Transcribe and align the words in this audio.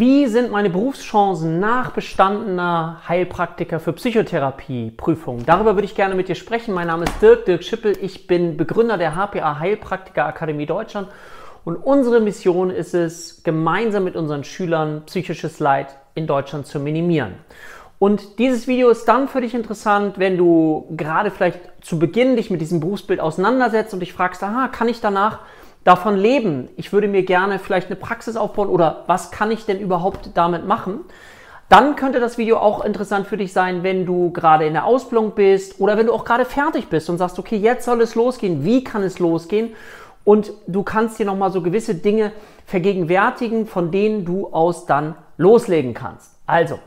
Wie 0.00 0.28
sind 0.28 0.52
meine 0.52 0.70
Berufschancen 0.70 1.58
nach 1.58 1.90
bestandener 1.90 3.00
Heilpraktiker 3.08 3.80
für 3.80 3.92
Psychotherapie-Prüfung? 3.92 5.44
Darüber 5.44 5.74
würde 5.74 5.86
ich 5.86 5.96
gerne 5.96 6.14
mit 6.14 6.28
dir 6.28 6.36
sprechen. 6.36 6.72
Mein 6.72 6.86
Name 6.86 7.02
ist 7.02 7.20
Dirk, 7.20 7.46
Dirk 7.46 7.64
Schippel. 7.64 7.98
Ich 8.00 8.28
bin 8.28 8.56
Begründer 8.56 8.96
der 8.96 9.16
HPA 9.16 9.58
Heilpraktiker 9.58 10.24
Akademie 10.24 10.66
Deutschland. 10.66 11.08
Und 11.64 11.74
unsere 11.74 12.20
Mission 12.20 12.70
ist 12.70 12.94
es, 12.94 13.42
gemeinsam 13.42 14.04
mit 14.04 14.14
unseren 14.14 14.44
Schülern 14.44 15.02
psychisches 15.06 15.58
Leid 15.58 15.88
in 16.14 16.28
Deutschland 16.28 16.68
zu 16.68 16.78
minimieren. 16.78 17.34
Und 17.98 18.38
dieses 18.38 18.68
Video 18.68 18.90
ist 18.90 19.06
dann 19.06 19.26
für 19.26 19.40
dich 19.40 19.52
interessant, 19.52 20.20
wenn 20.20 20.38
du 20.38 20.86
gerade 20.96 21.32
vielleicht 21.32 21.58
zu 21.80 21.98
Beginn 21.98 22.36
dich 22.36 22.50
mit 22.50 22.60
diesem 22.60 22.78
Berufsbild 22.78 23.18
auseinandersetzt 23.18 23.92
und 23.94 23.98
dich 23.98 24.12
fragst, 24.12 24.44
aha, 24.44 24.68
kann 24.68 24.88
ich 24.88 25.00
danach 25.00 25.40
davon 25.88 26.16
leben? 26.16 26.68
Ich 26.76 26.92
würde 26.92 27.08
mir 27.08 27.22
gerne 27.22 27.58
vielleicht 27.58 27.86
eine 27.86 27.96
Praxis 27.96 28.36
aufbauen 28.36 28.68
oder 28.68 29.04
was 29.06 29.30
kann 29.30 29.50
ich 29.50 29.64
denn 29.64 29.80
überhaupt 29.80 30.30
damit 30.34 30.66
machen? 30.66 31.00
Dann 31.70 31.96
könnte 31.96 32.20
das 32.20 32.36
Video 32.36 32.58
auch 32.58 32.84
interessant 32.84 33.26
für 33.26 33.38
dich 33.38 33.54
sein, 33.54 33.82
wenn 33.82 34.04
du 34.04 34.30
gerade 34.30 34.66
in 34.66 34.74
der 34.74 34.84
Ausbildung 34.84 35.32
bist 35.32 35.80
oder 35.80 35.96
wenn 35.96 36.06
du 36.06 36.12
auch 36.12 36.26
gerade 36.26 36.44
fertig 36.44 36.88
bist 36.88 37.08
und 37.08 37.16
sagst, 37.16 37.38
okay, 37.38 37.56
jetzt 37.56 37.86
soll 37.86 38.02
es 38.02 38.14
losgehen. 38.14 38.64
Wie 38.64 38.84
kann 38.84 39.02
es 39.02 39.18
losgehen? 39.18 39.74
Und 40.24 40.52
du 40.66 40.82
kannst 40.82 41.18
dir 41.18 41.24
nochmal 41.24 41.52
so 41.52 41.62
gewisse 41.62 41.94
Dinge 41.94 42.32
vergegenwärtigen, 42.66 43.66
von 43.66 43.90
denen 43.90 44.26
du 44.26 44.48
aus 44.48 44.84
dann 44.84 45.14
loslegen 45.38 45.94
kannst. 45.94 46.32
Also, 46.46 46.78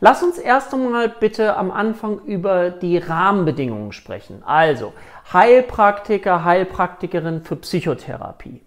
lass 0.00 0.22
uns 0.22 0.38
erst 0.38 0.72
einmal 0.74 1.08
bitte 1.08 1.56
am 1.56 1.70
Anfang 1.70 2.20
über 2.26 2.70
die 2.70 2.98
Rahmenbedingungen 2.98 3.92
sprechen. 3.92 4.42
Also, 4.44 4.92
Heilpraktiker, 5.32 6.44
Heilpraktikerin 6.44 7.42
für 7.42 7.56
Psychotherapie. 7.56 8.60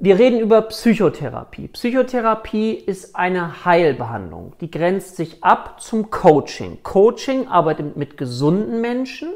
Wir 0.00 0.16
reden 0.16 0.38
über 0.38 0.62
Psychotherapie. 0.62 1.66
Psychotherapie 1.68 2.72
ist 2.72 3.16
eine 3.16 3.64
Heilbehandlung. 3.64 4.52
Die 4.60 4.70
grenzt 4.70 5.16
sich 5.16 5.42
ab 5.42 5.80
zum 5.80 6.10
Coaching. 6.10 6.84
Coaching 6.84 7.48
arbeitet 7.48 7.96
mit 7.96 8.16
gesunden 8.16 8.80
Menschen 8.80 9.30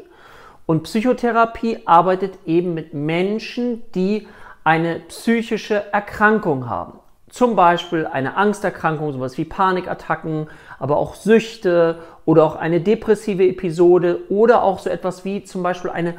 und 0.65 0.83
Psychotherapie 0.83 1.79
arbeitet 1.85 2.39
eben 2.45 2.73
mit 2.73 2.93
Menschen, 2.93 3.83
die 3.93 4.27
eine 4.63 4.99
psychische 5.09 5.91
Erkrankung 5.91 6.69
haben. 6.69 6.99
Zum 7.33 7.55
Beispiel 7.55 8.05
eine 8.05 8.37
Angsterkrankung, 8.37 9.11
sowas 9.11 9.39
wie 9.39 9.43
Panikattacken, 9.43 10.51
aber 10.77 10.97
auch 10.97 11.15
Süchte 11.15 11.97
oder 12.25 12.43
auch 12.43 12.55
eine 12.55 12.79
depressive 12.79 13.43
Episode 13.47 14.19
oder 14.29 14.61
auch 14.61 14.77
so 14.77 14.91
etwas 14.91 15.25
wie 15.25 15.43
zum 15.43 15.63
Beispiel 15.63 15.89
eine 15.89 16.13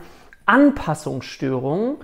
Anpassungsstörung. 0.45 1.99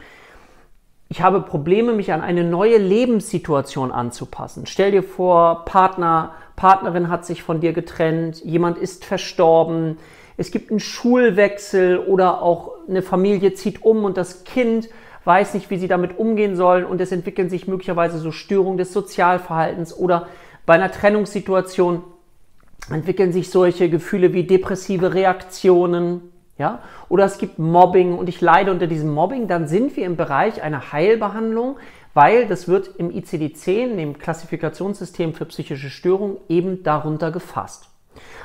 Ich 1.09 1.23
habe 1.23 1.41
Probleme, 1.41 1.93
mich 1.93 2.13
an 2.13 2.21
eine 2.21 2.45
neue 2.45 2.79
Lebenssituation 2.79 3.91
anzupassen. 3.91 4.67
Stell 4.67 4.93
dir 4.93 5.03
vor, 5.03 5.65
Partner, 5.65 6.37
Partnerin 6.55 7.09
hat 7.09 7.27
sich 7.27 7.43
von 7.43 7.59
dir 7.59 7.73
getrennt, 7.73 8.45
jemand 8.45 8.79
ist 8.79 9.05
verstorben, 9.05 9.99
es 10.37 10.53
gibt 10.53 10.71
einen 10.71 10.79
Schulwechsel 10.79 11.99
oder 11.99 12.43
auch 12.43 12.75
eine 12.89 13.03
Familie 13.03 13.55
zieht 13.55 13.83
um 13.83 14.05
und 14.05 14.17
das 14.17 14.45
Kind 14.45 14.89
weiß 15.25 15.55
nicht, 15.55 15.71
wie 15.71 15.79
sie 15.79 15.89
damit 15.89 16.19
umgehen 16.19 16.57
sollen 16.57 16.85
und 16.85 17.01
es 17.01 17.13
entwickeln 17.13 17.51
sich 17.51 17.69
möglicherweise 17.69 18.19
so 18.19 18.33
Störungen 18.33 18.79
des 18.79 18.93
Sozialverhaltens 18.93 19.97
oder 19.97 20.29
bei 20.67 20.75
einer 20.75 20.91
Trennungssituation 20.91 22.03
entwickeln 22.91 23.33
sich 23.33 23.51
solche 23.51 23.91
Gefühle 23.91 24.33
wie 24.33 24.45
depressive 24.45 25.15
Reaktionen, 25.15 26.33
ja, 26.59 26.81
oder 27.09 27.25
es 27.25 27.39
gibt 27.39 27.59
Mobbing 27.59 28.17
und 28.17 28.29
ich 28.29 28.41
leide 28.41 28.71
unter 28.71 28.87
diesem 28.87 29.11
Mobbing, 29.11 29.49
dann 29.49 29.69
sind 29.69 29.97
wir 29.97 30.07
im 30.07 30.17
Bereich 30.17 30.63
einer 30.63 30.93
Heilbehandlung, 30.93 31.77
weil 32.15 32.47
das 32.47 32.69
wird 32.69 32.91
im 32.99 33.11
ICD-10, 33.11 33.97
dem 33.97 34.19
Klassifikationssystem 34.19 35.35
für 35.35 35.45
psychische 35.47 35.91
Störungen, 35.91 36.37
eben 36.49 36.83
darunter 36.83 37.31
gefasst. 37.31 37.89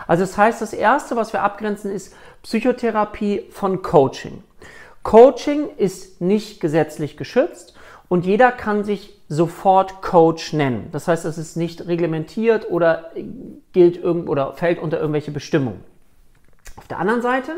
Also 0.08 0.24
das 0.24 0.38
heißt, 0.38 0.62
das 0.62 0.74
Erste, 0.74 1.16
was 1.16 1.34
wir 1.34 1.42
abgrenzen, 1.42 1.92
ist 1.92 2.16
Psychotherapie 2.44 3.46
von 3.50 3.82
Coaching. 3.82 4.44
Coaching 5.06 5.70
ist 5.78 6.20
nicht 6.20 6.60
gesetzlich 6.60 7.16
geschützt 7.16 7.76
und 8.10 8.26
jeder 8.26 8.52
kann 8.52 8.84
sich 8.84 9.22
sofort 9.30 10.02
Coach 10.02 10.52
nennen. 10.52 10.90
Das 10.92 11.08
heißt, 11.08 11.26
es 11.26 11.38
ist 11.38 11.56
nicht 11.56 11.86
reglementiert 11.88 12.72
oder 12.72 13.12
gilt 13.72 13.98
irgend 13.98 14.28
oder 14.28 14.54
fällt 14.54 14.80
unter 14.80 15.00
irgendwelche 15.00 15.30
Bestimmungen. 15.30 15.84
Auf 16.76 16.88
der 16.88 16.98
anderen 16.98 17.22
Seite 17.22 17.52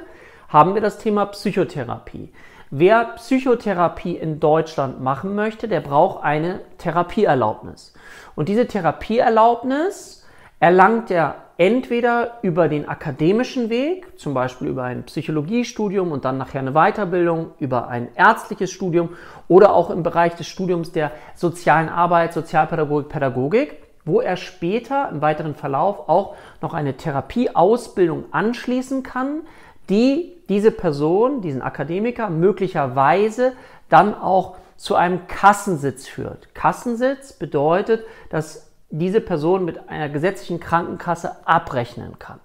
haben 0.49 0.73
wir 0.73 0.81
das 0.81 0.97
Thema 0.97 1.25
Psychotherapie. 1.27 2.33
Wer 2.69 3.13
Psychotherapie 3.15 4.17
in 4.17 4.41
Deutschland 4.41 5.01
machen 5.01 5.33
möchte, 5.33 5.69
der 5.69 5.79
braucht 5.79 6.25
eine 6.25 6.59
Therapieerlaubnis. 6.79 7.93
Und 8.35 8.49
diese 8.49 8.67
Therapieerlaubnis 8.67 10.25
erlangt 10.59 11.11
er 11.11 11.46
entweder 11.57 12.37
über 12.43 12.67
den 12.67 12.87
akademischen 12.87 13.69
Weg, 13.69 14.19
zum 14.19 14.33
Beispiel 14.33 14.67
über 14.67 14.83
ein 14.83 15.03
Psychologiestudium 15.03 16.11
und 16.11 16.23
dann 16.23 16.37
nachher 16.37 16.59
eine 16.59 16.73
Weiterbildung, 16.73 17.51
über 17.59 17.87
ein 17.87 18.09
ärztliches 18.15 18.71
Studium 18.71 19.09
oder 19.47 19.73
auch 19.73 19.89
im 19.89 20.03
Bereich 20.03 20.35
des 20.35 20.47
Studiums 20.47 20.91
der 20.91 21.11
sozialen 21.35 21.89
Arbeit, 21.89 22.33
Sozialpädagogik, 22.33 23.09
Pädagogik, 23.09 23.75
wo 24.05 24.21
er 24.21 24.37
später 24.37 25.09
im 25.11 25.21
weiteren 25.21 25.55
Verlauf 25.55 26.07
auch 26.07 26.35
noch 26.61 26.73
eine 26.73 26.95
Therapieausbildung 26.95 28.25
anschließen 28.31 29.03
kann, 29.03 29.41
die 29.89 30.33
diese 30.49 30.71
Person, 30.71 31.41
diesen 31.41 31.61
Akademiker 31.61 32.29
möglicherweise 32.29 33.53
dann 33.89 34.13
auch 34.13 34.57
zu 34.77 34.95
einem 34.95 35.27
Kassensitz 35.27 36.07
führt. 36.07 36.53
Kassensitz 36.53 37.33
bedeutet, 37.33 38.05
dass 38.29 38.66
diese 38.89 39.21
Person 39.21 39.65
mit 39.65 39.89
einer 39.89 40.09
gesetzlichen 40.09 40.59
Krankenkasse 40.59 41.35
abrechnen 41.45 42.19
kann. 42.19 42.39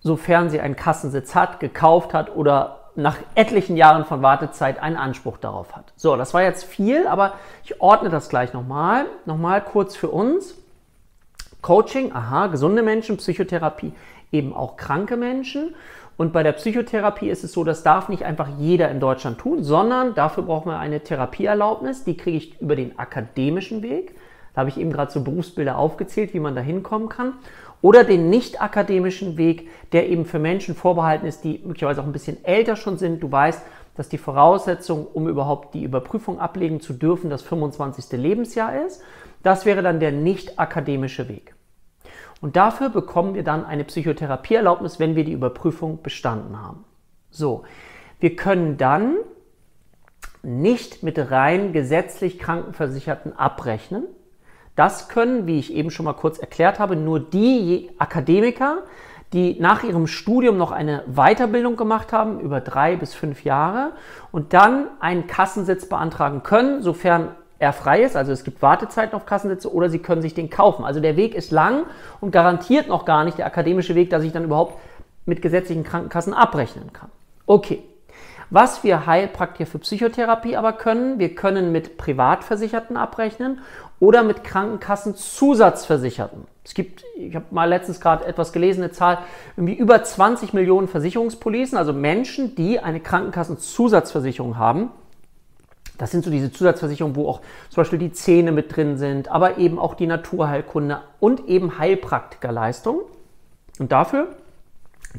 Sofern 0.00 0.50
sie 0.50 0.60
einen 0.60 0.76
Kassensitz 0.76 1.34
hat, 1.34 1.60
gekauft 1.60 2.14
hat 2.14 2.34
oder 2.34 2.90
nach 2.94 3.16
etlichen 3.36 3.76
Jahren 3.76 4.04
von 4.04 4.22
Wartezeit 4.22 4.82
einen 4.82 4.96
Anspruch 4.96 5.36
darauf 5.38 5.76
hat. 5.76 5.92
So, 5.96 6.16
das 6.16 6.34
war 6.34 6.42
jetzt 6.42 6.64
viel, 6.64 7.06
aber 7.06 7.34
ich 7.62 7.80
ordne 7.80 8.10
das 8.10 8.28
gleich 8.28 8.52
nochmal. 8.52 9.06
Nochmal 9.24 9.62
kurz 9.62 9.94
für 9.94 10.08
uns. 10.08 10.56
Coaching, 11.62 12.12
aha, 12.12 12.48
gesunde 12.48 12.82
Menschen, 12.82 13.16
Psychotherapie, 13.16 13.92
eben 14.32 14.52
auch 14.52 14.76
kranke 14.76 15.16
Menschen. 15.16 15.74
Und 16.16 16.32
bei 16.32 16.42
der 16.42 16.52
Psychotherapie 16.52 17.30
ist 17.30 17.44
es 17.44 17.52
so, 17.52 17.62
das 17.62 17.84
darf 17.84 18.08
nicht 18.08 18.24
einfach 18.24 18.48
jeder 18.58 18.90
in 18.90 18.98
Deutschland 18.98 19.38
tun, 19.38 19.62
sondern 19.62 20.14
dafür 20.14 20.42
brauchen 20.42 20.70
wir 20.70 20.78
eine 20.78 21.00
Therapieerlaubnis. 21.00 22.02
Die 22.02 22.16
kriege 22.16 22.36
ich 22.36 22.60
über 22.60 22.74
den 22.74 22.98
akademischen 22.98 23.82
Weg. 23.82 24.16
Da 24.54 24.60
habe 24.60 24.70
ich 24.70 24.78
eben 24.78 24.92
gerade 24.92 25.10
so 25.10 25.22
Berufsbilder 25.22 25.78
aufgezählt, 25.78 26.34
wie 26.34 26.40
man 26.40 26.54
da 26.54 26.60
hinkommen 26.60 27.08
kann. 27.08 27.34
Oder 27.80 28.04
den 28.04 28.28
nicht 28.28 28.60
akademischen 28.60 29.36
Weg, 29.36 29.68
der 29.92 30.08
eben 30.08 30.24
für 30.24 30.38
Menschen 30.38 30.74
vorbehalten 30.74 31.26
ist, 31.26 31.44
die 31.44 31.60
möglicherweise 31.64 32.00
auch 32.00 32.06
ein 32.06 32.12
bisschen 32.12 32.44
älter 32.44 32.74
schon 32.74 32.98
sind. 32.98 33.22
Du 33.22 33.30
weißt, 33.30 33.62
dass 33.96 34.08
die 34.08 34.18
Voraussetzung, 34.18 35.06
um 35.06 35.28
überhaupt 35.28 35.74
die 35.74 35.84
Überprüfung 35.84 36.40
ablegen 36.40 36.80
zu 36.80 36.92
dürfen, 36.92 37.30
das 37.30 37.42
25. 37.42 38.18
Lebensjahr 38.18 38.84
ist. 38.84 39.02
Das 39.42 39.64
wäre 39.64 39.82
dann 39.82 40.00
der 40.00 40.12
nicht 40.12 40.58
akademische 40.58 41.28
Weg. 41.28 41.54
Und 42.40 42.56
dafür 42.56 42.90
bekommen 42.90 43.34
wir 43.34 43.42
dann 43.42 43.64
eine 43.64 43.84
Psychotherapieerlaubnis, 43.84 45.00
wenn 45.00 45.16
wir 45.16 45.24
die 45.24 45.32
Überprüfung 45.32 46.02
bestanden 46.02 46.60
haben. 46.62 46.84
So, 47.30 47.64
wir 48.20 48.36
können 48.36 48.76
dann 48.76 49.16
nicht 50.42 51.02
mit 51.02 51.18
rein 51.30 51.72
gesetzlich 51.72 52.38
Krankenversicherten 52.38 53.36
abrechnen, 53.36 54.04
das 54.78 55.08
können, 55.08 55.46
wie 55.46 55.58
ich 55.58 55.74
eben 55.74 55.90
schon 55.90 56.04
mal 56.04 56.12
kurz 56.12 56.38
erklärt 56.38 56.78
habe, 56.78 56.94
nur 56.94 57.18
die 57.18 57.90
Akademiker, 57.98 58.78
die 59.32 59.58
nach 59.60 59.82
ihrem 59.82 60.06
Studium 60.06 60.56
noch 60.56 60.70
eine 60.70 61.02
Weiterbildung 61.06 61.76
gemacht 61.76 62.12
haben, 62.12 62.40
über 62.40 62.60
drei 62.60 62.96
bis 62.96 63.12
fünf 63.12 63.44
Jahre, 63.44 63.92
und 64.30 64.54
dann 64.54 64.86
einen 65.00 65.26
Kassensitz 65.26 65.88
beantragen 65.88 66.42
können, 66.42 66.82
sofern 66.82 67.30
er 67.58 67.72
frei 67.72 68.02
ist, 68.02 68.16
also 68.16 68.30
es 68.30 68.44
gibt 68.44 68.62
Wartezeiten 68.62 69.16
auf 69.16 69.26
Kassensitze 69.26 69.72
oder 69.72 69.90
sie 69.90 69.98
können 69.98 70.22
sich 70.22 70.32
den 70.32 70.48
kaufen. 70.48 70.84
Also 70.84 71.00
der 71.00 71.16
Weg 71.16 71.34
ist 71.34 71.50
lang 71.50 71.84
und 72.20 72.30
garantiert 72.30 72.86
noch 72.86 73.04
gar 73.04 73.24
nicht 73.24 73.38
der 73.38 73.46
akademische 73.46 73.96
Weg, 73.96 74.10
dass 74.10 74.22
ich 74.22 74.32
dann 74.32 74.44
überhaupt 74.44 74.78
mit 75.26 75.42
gesetzlichen 75.42 75.82
Krankenkassen 75.82 76.34
abrechnen 76.34 76.92
kann. 76.92 77.10
Okay. 77.46 77.82
Was 78.50 78.82
wir 78.82 79.04
Heilpraktiker 79.04 79.66
für 79.66 79.78
Psychotherapie 79.80 80.56
aber 80.56 80.72
können, 80.72 81.18
wir 81.18 81.34
können 81.34 81.70
mit 81.70 81.98
Privatversicherten 81.98 82.96
abrechnen 82.96 83.60
oder 84.00 84.22
mit 84.22 84.44
Krankenkassen-Zusatzversicherten. 84.44 86.46
Es 86.64 86.74
gibt, 86.74 87.04
ich 87.16 87.34
habe 87.34 87.46
mal 87.50 87.68
letztens 87.68 88.00
gerade 88.00 88.26
etwas 88.26 88.52
gelesen, 88.52 88.82
eine 88.82 88.92
Zahl, 88.92 89.18
irgendwie 89.56 89.74
über 89.74 90.02
20 90.02 90.52
Millionen 90.52 90.88
Versicherungspolicen, 90.88 91.78
also 91.78 91.92
Menschen, 91.92 92.54
die 92.54 92.78
eine 92.78 93.00
Krankenkassen-Zusatzversicherung 93.00 94.58
haben. 94.58 94.90
Das 95.96 96.12
sind 96.12 96.24
so 96.24 96.30
diese 96.30 96.52
Zusatzversicherungen, 96.52 97.16
wo 97.16 97.28
auch 97.28 97.40
zum 97.70 97.80
Beispiel 97.80 97.98
die 97.98 98.12
Zähne 98.12 98.52
mit 98.52 98.76
drin 98.76 98.98
sind, 98.98 99.28
aber 99.28 99.58
eben 99.58 99.78
auch 99.78 99.94
die 99.94 100.06
Naturheilkunde 100.06 101.00
und 101.18 101.48
eben 101.48 101.78
Heilpraktikerleistung. 101.78 103.00
Und 103.80 103.90
dafür 103.90 104.28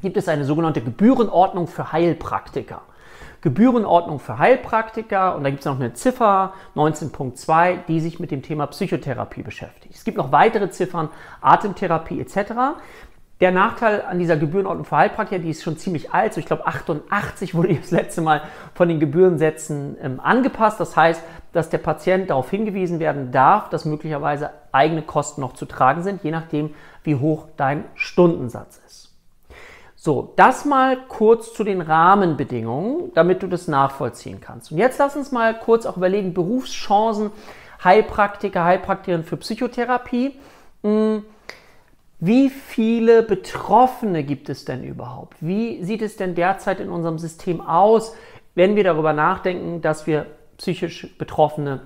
gibt 0.02 0.18
es 0.18 0.30
eine 0.30 0.46
sogenannte 0.46 0.82
Gebührenordnung 0.82 1.68
für 1.68 1.92
Heilpraktiker. 1.92 2.82
Gebührenordnung 3.41 4.19
für 4.19 4.38
Heilpraktiker 4.38 5.36
und 5.36 5.44
da 5.44 5.50
gibt 5.50 5.62
es 5.62 5.65
noch 5.65 5.80
eine 5.80 5.94
Ziffer 5.94 6.53
19.2, 6.75 7.86
die 7.88 8.01
sich 8.01 8.19
mit 8.19 8.31
dem 8.31 8.41
Thema 8.41 8.68
Psychotherapie 8.68 9.44
beschäftigt. 9.44 9.95
Es 9.95 10.03
gibt 10.03 10.18
noch 10.18 10.31
weitere 10.31 10.69
Ziffern, 10.69 11.09
Atemtherapie 11.41 12.19
etc. 12.19 12.53
Der 13.39 13.51
Nachteil 13.51 14.01
an 14.01 14.19
dieser 14.19 14.36
Gebührenordnung 14.36 14.83
für 14.83 14.97
Heilpraktiker, 14.97 15.41
die 15.41 15.51
ist 15.51 15.63
schon 15.63 15.77
ziemlich 15.77 16.12
alt, 16.12 16.33
so 16.33 16.41
ich 16.41 16.45
glaube 16.45 16.68
88 16.68 17.56
wurde 17.56 17.74
das 17.75 17.91
letzte 17.91 18.21
Mal 18.21 18.41
von 18.74 18.89
den 18.89 19.00
Gebührensätzen 19.00 19.95
ähm, 20.01 20.19
angepasst. 20.19 20.81
Das 20.81 20.97
heißt, 20.97 21.24
dass 21.53 21.69
der 21.69 21.77
Patient 21.77 22.30
darauf 22.30 22.50
hingewiesen 22.50 23.00
werden 23.00 23.31
darf, 23.31 23.69
dass 23.69 23.86
möglicherweise 23.86 24.50
eigene 24.74 25.01
Kosten 25.01 25.39
noch 25.39 25.53
zu 25.53 25.65
tragen 25.65 26.03
sind, 26.03 26.24
je 26.25 26.31
nachdem, 26.31 26.75
wie 27.03 27.15
hoch 27.15 27.47
dein 27.56 27.86
Stundensatz. 27.95 28.79
So, 30.01 30.31
das 30.38 30.63
mal 30.63 30.96
kurz 31.10 31.54
zu 31.54 31.66
den 31.66 31.81
Rahmenbedingungen, 31.81 33.12
damit 33.16 33.44
du 33.44 33.48
das 33.48 33.68
nachvollziehen 33.68 34.40
kannst. 34.40 34.72
Und 34.72 34.78
jetzt 34.78 34.98
lass 34.98 35.18
uns 35.18 35.34
mal 35.34 35.60
kurz 35.60 35.86
auch 35.86 35.98
überlegen, 35.98 36.34
Berufschancen, 36.34 37.31
Heilpraktiker, 37.84 38.63
Heilpraktikerin 38.63 39.25
für 39.25 39.36
Psychotherapie. 39.36 40.40
Hm, 40.84 41.25
wie 42.22 42.50
viele 42.50 43.24
Betroffene 43.24 44.24
gibt 44.24 44.48
es 44.48 44.63
denn 44.63 44.86
überhaupt? 44.86 45.36
Wie 45.42 45.84
sieht 45.84 46.01
es 46.01 46.16
denn 46.16 46.34
derzeit 46.34 46.80
in 46.80 46.90
unserem 46.90 47.19
System 47.19 47.60
aus, 47.60 48.16
wenn 48.56 48.78
wir 48.78 48.86
darüber 48.86 49.12
nachdenken, 49.12 49.81
dass 49.81 50.07
wir 50.07 50.28
psychisch 50.57 51.13
Betroffene 51.18 51.81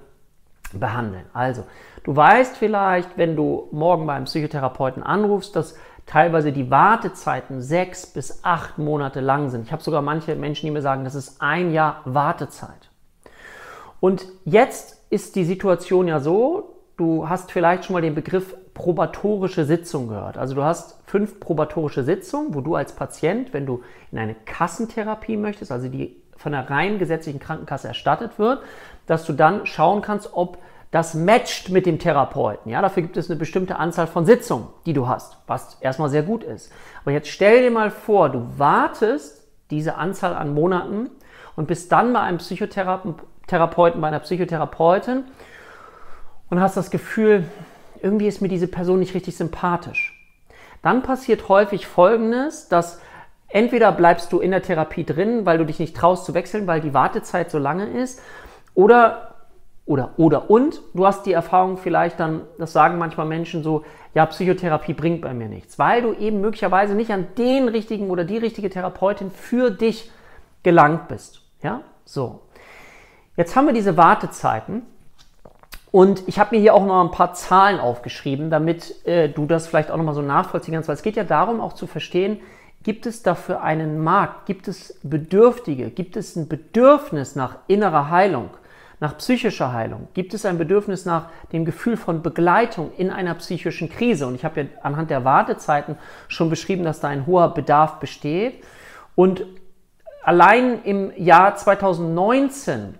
behandeln? 0.71 1.25
Also, 1.33 1.63
du 2.04 2.15
weißt 2.15 2.57
vielleicht, 2.57 3.18
wenn 3.18 3.36
du 3.36 3.69
morgen 3.71 4.06
beim 4.06 4.25
Psychotherapeuten 4.25 5.01
anrufst, 5.01 5.56
dass 5.56 5.75
teilweise 6.05 6.51
die 6.51 6.69
Wartezeiten 6.69 7.61
sechs 7.61 8.05
bis 8.05 8.44
acht 8.44 8.77
Monate 8.77 9.19
lang 9.19 9.50
sind. 9.50 9.65
Ich 9.65 9.71
habe 9.71 9.83
sogar 9.83 10.01
manche 10.01 10.35
Menschen, 10.35 10.65
die 10.65 10.71
mir 10.71 10.81
sagen, 10.81 11.03
das 11.03 11.15
ist 11.15 11.41
ein 11.41 11.71
Jahr 11.71 12.01
Wartezeit. 12.05 12.89
Und 14.00 14.25
jetzt 14.44 15.01
ist 15.09 15.35
die 15.35 15.45
Situation 15.45 16.07
ja 16.07 16.19
so, 16.19 16.75
du 16.97 17.29
hast 17.29 17.51
vielleicht 17.51 17.85
schon 17.85 17.94
mal 17.94 18.01
den 18.01 18.15
Begriff 18.15 18.55
probatorische 18.73 19.65
Sitzung 19.65 20.07
gehört. 20.07 20.38
Also 20.38 20.55
du 20.55 20.63
hast 20.63 21.00
fünf 21.05 21.39
probatorische 21.39 22.03
Sitzungen, 22.03 22.53
wo 22.53 22.61
du 22.61 22.75
als 22.75 22.94
Patient, 22.94 23.53
wenn 23.53 23.65
du 23.65 23.83
in 24.11 24.17
eine 24.17 24.35
Kassentherapie 24.35 25.38
möchtest, 25.38 25.71
also 25.71 25.88
die 25.88 26.17
von 26.35 26.51
der 26.51 26.69
rein 26.69 27.00
gesetzlichen 27.00 27.39
Krankenkasse 27.39 27.88
erstattet 27.88 28.38
wird, 28.39 28.61
dass 29.05 29.25
du 29.25 29.33
dann 29.33 29.65
schauen 29.65 30.01
kannst, 30.01 30.33
ob 30.33 30.57
das 30.94 31.16
matcht 31.16 31.69
mit 31.69 31.88
dem 31.88 31.98
Therapeuten. 31.98 32.72
Ja, 32.72 32.80
dafür 32.80 33.01
gibt 33.01 33.18
es 33.18 33.28
eine 33.28 33.40
bestimmte 33.40 33.78
Anzahl 33.78 34.06
von 34.06 34.28
Sitzungen, 34.28 34.68
die 34.86 34.94
du 34.94 35.07
hast, 35.07 35.38
was 35.48 35.75
erstmal 35.81 36.10
sehr 36.10 36.22
gut 36.22 36.44
ist. 36.44 36.72
Aber 37.01 37.12
jetzt 37.12 37.30
stell 37.30 37.63
dir 37.63 37.72
mal 37.72 37.90
vor, 37.90 38.30
du 38.30 38.48
wartest 38.57 39.42
diese 39.72 39.95
Anzahl 39.95 40.36
an 40.36 40.54
Monaten 40.54 41.10
und 41.56 41.68
bist 41.68 41.92
dann 41.92 42.13
bei 42.13 42.19
einem 42.19 42.38
Psychotherapeuten, 42.38 44.01
bei 44.01 44.07
einer 44.07 44.19
Psychotherapeutin 44.19 45.24
und 46.51 46.62
hast 46.62 46.78
das 46.78 46.92
Gefühl, 46.92 47.46
irgendwie 48.04 48.28
ist 48.28 48.44
mir 48.44 48.48
diese 48.50 48.68
Person 48.68 49.00
nicht 49.00 49.16
richtig 49.16 49.36
sympathisch. 49.36 50.31
Dann 50.84 51.01
passiert 51.01 51.50
häufig 51.50 51.88
Folgendes, 51.88 52.68
dass 52.69 53.01
entweder 53.48 53.92
bleibst 53.94 54.31
du 54.31 54.39
in 54.39 54.51
der 54.51 54.62
Therapie 54.62 55.06
drin, 55.06 55.48
weil 55.48 55.57
du 55.57 55.66
dich 55.66 55.80
nicht 55.80 55.98
traust 55.98 56.25
zu 56.25 56.36
wechseln, 56.36 56.68
weil 56.68 56.81
die 56.81 56.94
Wartezeit 56.94 57.50
so 57.50 57.57
lange 57.57 57.88
ist, 57.88 58.22
oder 58.75 59.32
oder 59.85 60.13
oder. 60.18 60.50
Und 60.50 60.81
du 60.94 61.06
hast 61.06 61.25
die 61.25 61.33
Erfahrung 61.33 61.77
vielleicht 61.77 62.19
dann, 62.19 62.41
das 62.57 62.74
sagen 62.74 62.97
manchmal 62.97 63.25
Menschen 63.25 63.63
so, 63.63 63.83
ja, 64.13 64.25
Psychotherapie 64.25 64.94
bringt 64.94 65.21
bei 65.21 65.33
mir 65.33 65.47
nichts, 65.47 65.80
weil 65.80 66.01
du 66.01 66.13
eben 66.13 66.41
möglicherweise 66.41 66.95
nicht 66.95 67.12
an 67.12 67.27
den 67.38 67.68
richtigen 67.68 68.09
oder 68.09 68.24
die 68.24 68.38
richtige 68.38 68.69
Therapeutin 68.69 69.31
für 69.31 69.71
dich 69.71 70.12
gelangt 70.62 71.07
bist. 71.07 71.41
Ja, 71.62 71.81
so. 72.06 72.41
Jetzt 73.35 73.56
haben 73.56 73.65
wir 73.65 73.74
diese 73.74 73.97
Wartezeiten. 73.97 74.83
Und 75.91 76.27
ich 76.27 76.39
habe 76.39 76.56
mir 76.56 76.62
hier 76.62 76.74
auch 76.74 76.86
noch 76.86 77.03
ein 77.03 77.12
paar 77.12 77.36
Zahlen 77.36 77.79
aufgeschrieben, 77.79 78.50
damit 78.50 79.06
äh, 79.06 79.29
du 79.29 79.45
das 79.45 79.68
vielleicht 79.68 79.91
auch 79.91 79.97
noch 79.97 80.03
mal 80.03 80.15
so 80.15 80.24
nachvollziehen 80.24 80.74
kannst, 80.74 80.89
weil 80.89 80.95
es 80.95 81.03
geht 81.03 81.15
ja 81.15 81.24
darum, 81.24 81.62
auch 81.62 81.74
zu 81.74 81.86
verstehen, 81.86 82.39
gibt 82.81 83.06
es 83.06 83.21
dafür 83.21 83.62
einen 83.62 84.03
Markt, 84.03 84.47
gibt 84.47 84.68
es 84.68 85.00
Bedürftige, 85.03 85.91
gibt 85.91 86.18
es 86.18 86.36
ein 86.36 86.47
Bedürfnis 86.47 87.36
nach 87.36 87.57
innerer 87.68 88.09
Heilung, 88.09 88.50
nach 89.03 89.17
psychischer 89.17 89.73
Heilung, 89.73 90.07
gibt 90.13 90.33
es 90.33 90.45
ein 90.45 90.57
Bedürfnis 90.57 91.03
nach 91.03 91.27
dem 91.51 91.65
Gefühl 91.65 91.97
von 91.97 92.21
Begleitung 92.21 92.89
in 92.95 93.11
einer 93.11 93.35
psychischen 93.35 93.89
Krise. 93.89 94.25
Und 94.25 94.35
ich 94.35 94.45
habe 94.45 94.61
ja 94.61 94.67
anhand 94.81 95.09
der 95.09 95.25
Wartezeiten 95.25 95.97
schon 96.29 96.50
beschrieben, 96.50 96.85
dass 96.85 97.01
da 97.01 97.09
ein 97.09 97.27
hoher 97.27 97.53
Bedarf 97.53 98.00
besteht. 98.00 98.63
Und 99.13 99.45
allein 100.23 100.83
im 100.83 101.11
Jahr 101.17 101.57
2019 101.57 102.95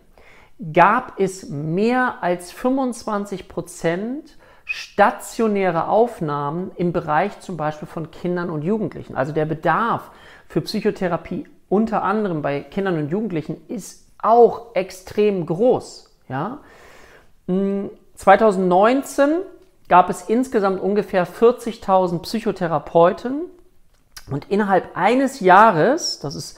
gab 0.74 1.22
es 1.22 1.50
mehr 1.50 2.18
als 2.20 2.52
25 2.52 3.48
Prozent 3.48 4.38
stationäre 4.66 5.88
Aufnahmen 5.88 6.72
im 6.76 6.92
Bereich 6.92 7.40
zum 7.40 7.56
Beispiel 7.56 7.88
von 7.88 8.12
Kindern 8.12 8.50
und 8.50 8.62
Jugendlichen. 8.62 9.16
Also 9.16 9.32
der 9.32 9.46
Bedarf 9.46 10.12
für 10.50 10.60
Psychotherapie 10.60 11.46
unter 11.70 12.04
anderem 12.04 12.42
bei 12.42 12.60
Kindern 12.60 12.98
und 12.98 13.10
Jugendlichen 13.10 13.56
ist 13.70 14.03
auch 14.24 14.76
extrem 14.76 15.46
groß. 15.46 16.12
Ja? 16.30 16.60
2019 17.48 19.30
hm, 19.30 19.42
gab 19.90 20.10
es 20.10 20.24
insgesamt 20.24 20.82
ungefähr 20.82 21.28
40.000 21.28 22.20
Psychotherapeuten 22.20 23.42
und 24.32 24.50
innerhalb 24.50 24.96
eines 24.96 25.40
Jahres, 25.40 26.20
das 26.20 26.36
ist 26.36 26.58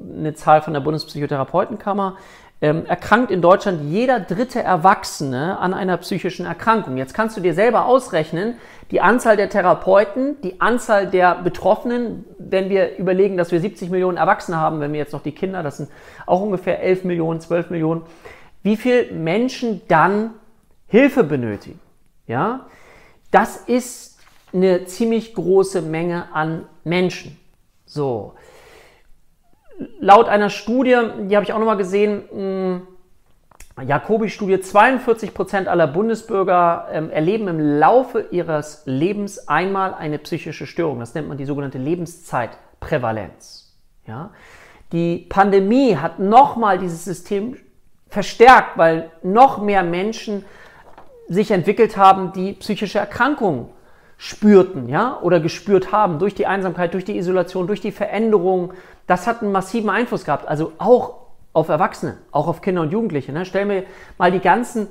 eine 0.00 0.34
Zahl 0.34 0.60
von 0.60 0.74
der 0.74 0.80
Bundespsychotherapeutenkammer, 0.80 2.16
ähm, 2.62 2.86
erkrankt 2.86 3.30
in 3.30 3.42
Deutschland 3.42 3.90
jeder 3.90 4.18
dritte 4.18 4.62
Erwachsene 4.62 5.58
an 5.58 5.74
einer 5.74 5.96
psychischen 5.98 6.46
Erkrankung. 6.46 6.96
Jetzt 6.96 7.12
kannst 7.12 7.36
du 7.36 7.40
dir 7.40 7.52
selber 7.52 7.84
ausrechnen, 7.84 8.54
die 8.90 9.00
Anzahl 9.00 9.36
der 9.36 9.50
Therapeuten, 9.50 10.40
die 10.42 10.60
Anzahl 10.60 11.06
der 11.06 11.34
Betroffenen, 11.34 12.24
wenn 12.38 12.70
wir 12.70 12.96
überlegen, 12.96 13.36
dass 13.36 13.52
wir 13.52 13.60
70 13.60 13.90
Millionen 13.90 14.16
Erwachsene 14.16 14.56
haben, 14.56 14.80
wenn 14.80 14.92
wir 14.92 15.00
jetzt 15.00 15.12
noch 15.12 15.22
die 15.22 15.32
Kinder, 15.32 15.62
das 15.62 15.78
sind 15.78 15.90
auch 16.24 16.40
ungefähr 16.40 16.82
11 16.82 17.04
Millionen, 17.04 17.40
12 17.40 17.70
Millionen, 17.70 18.02
wie 18.62 18.76
viele 18.76 19.12
Menschen 19.12 19.82
dann 19.88 20.30
Hilfe 20.86 21.24
benötigen. 21.24 21.80
Ja, 22.26 22.66
das 23.30 23.56
ist 23.56 24.18
eine 24.52 24.86
ziemlich 24.86 25.34
große 25.34 25.82
Menge 25.82 26.32
an 26.32 26.64
Menschen. 26.84 27.38
So 27.84 28.34
laut 29.98 30.28
einer 30.28 30.50
Studie, 30.50 30.96
die 31.28 31.36
habe 31.36 31.44
ich 31.44 31.52
auch 31.52 31.58
nochmal 31.58 31.76
gesehen, 31.76 32.22
hm, 32.30 32.82
Jacobi-Studie, 33.82 34.60
42 34.60 35.34
Prozent 35.34 35.68
aller 35.68 35.86
Bundesbürger 35.86 36.88
ähm, 36.90 37.10
erleben 37.10 37.46
im 37.48 37.78
Laufe 37.78 38.26
ihres 38.30 38.82
Lebens 38.86 39.48
einmal 39.48 39.92
eine 39.92 40.18
psychische 40.18 40.66
Störung. 40.66 41.00
Das 41.00 41.14
nennt 41.14 41.28
man 41.28 41.36
die 41.36 41.44
sogenannte 41.44 41.76
Lebenszeitprävalenz. 41.76 43.76
Ja? 44.06 44.30
Die 44.92 45.26
Pandemie 45.28 45.96
hat 45.96 46.18
nochmal 46.18 46.78
dieses 46.78 47.04
System 47.04 47.58
verstärkt, 48.08 48.78
weil 48.78 49.10
noch 49.22 49.60
mehr 49.60 49.82
Menschen 49.82 50.46
sich 51.28 51.50
entwickelt 51.50 51.98
haben, 51.98 52.32
die 52.32 52.54
psychische 52.54 52.98
Erkrankungen 52.98 53.68
spürten, 54.18 54.88
ja, 54.88 55.18
oder 55.22 55.40
gespürt 55.40 55.92
haben 55.92 56.18
durch 56.18 56.34
die 56.34 56.46
Einsamkeit, 56.46 56.94
durch 56.94 57.04
die 57.04 57.18
Isolation, 57.18 57.66
durch 57.66 57.80
die 57.80 57.92
Veränderung. 57.92 58.72
Das 59.06 59.26
hat 59.26 59.42
einen 59.42 59.52
massiven 59.52 59.90
Einfluss 59.90 60.24
gehabt. 60.24 60.48
Also 60.48 60.72
auch 60.78 61.14
auf 61.52 61.68
Erwachsene, 61.68 62.18
auch 62.32 62.48
auf 62.48 62.60
Kinder 62.60 62.82
und 62.82 62.92
Jugendliche. 62.92 63.32
Ne? 63.32 63.44
Stell 63.44 63.66
mir 63.66 63.84
mal 64.18 64.30
die 64.30 64.40
ganzen 64.40 64.88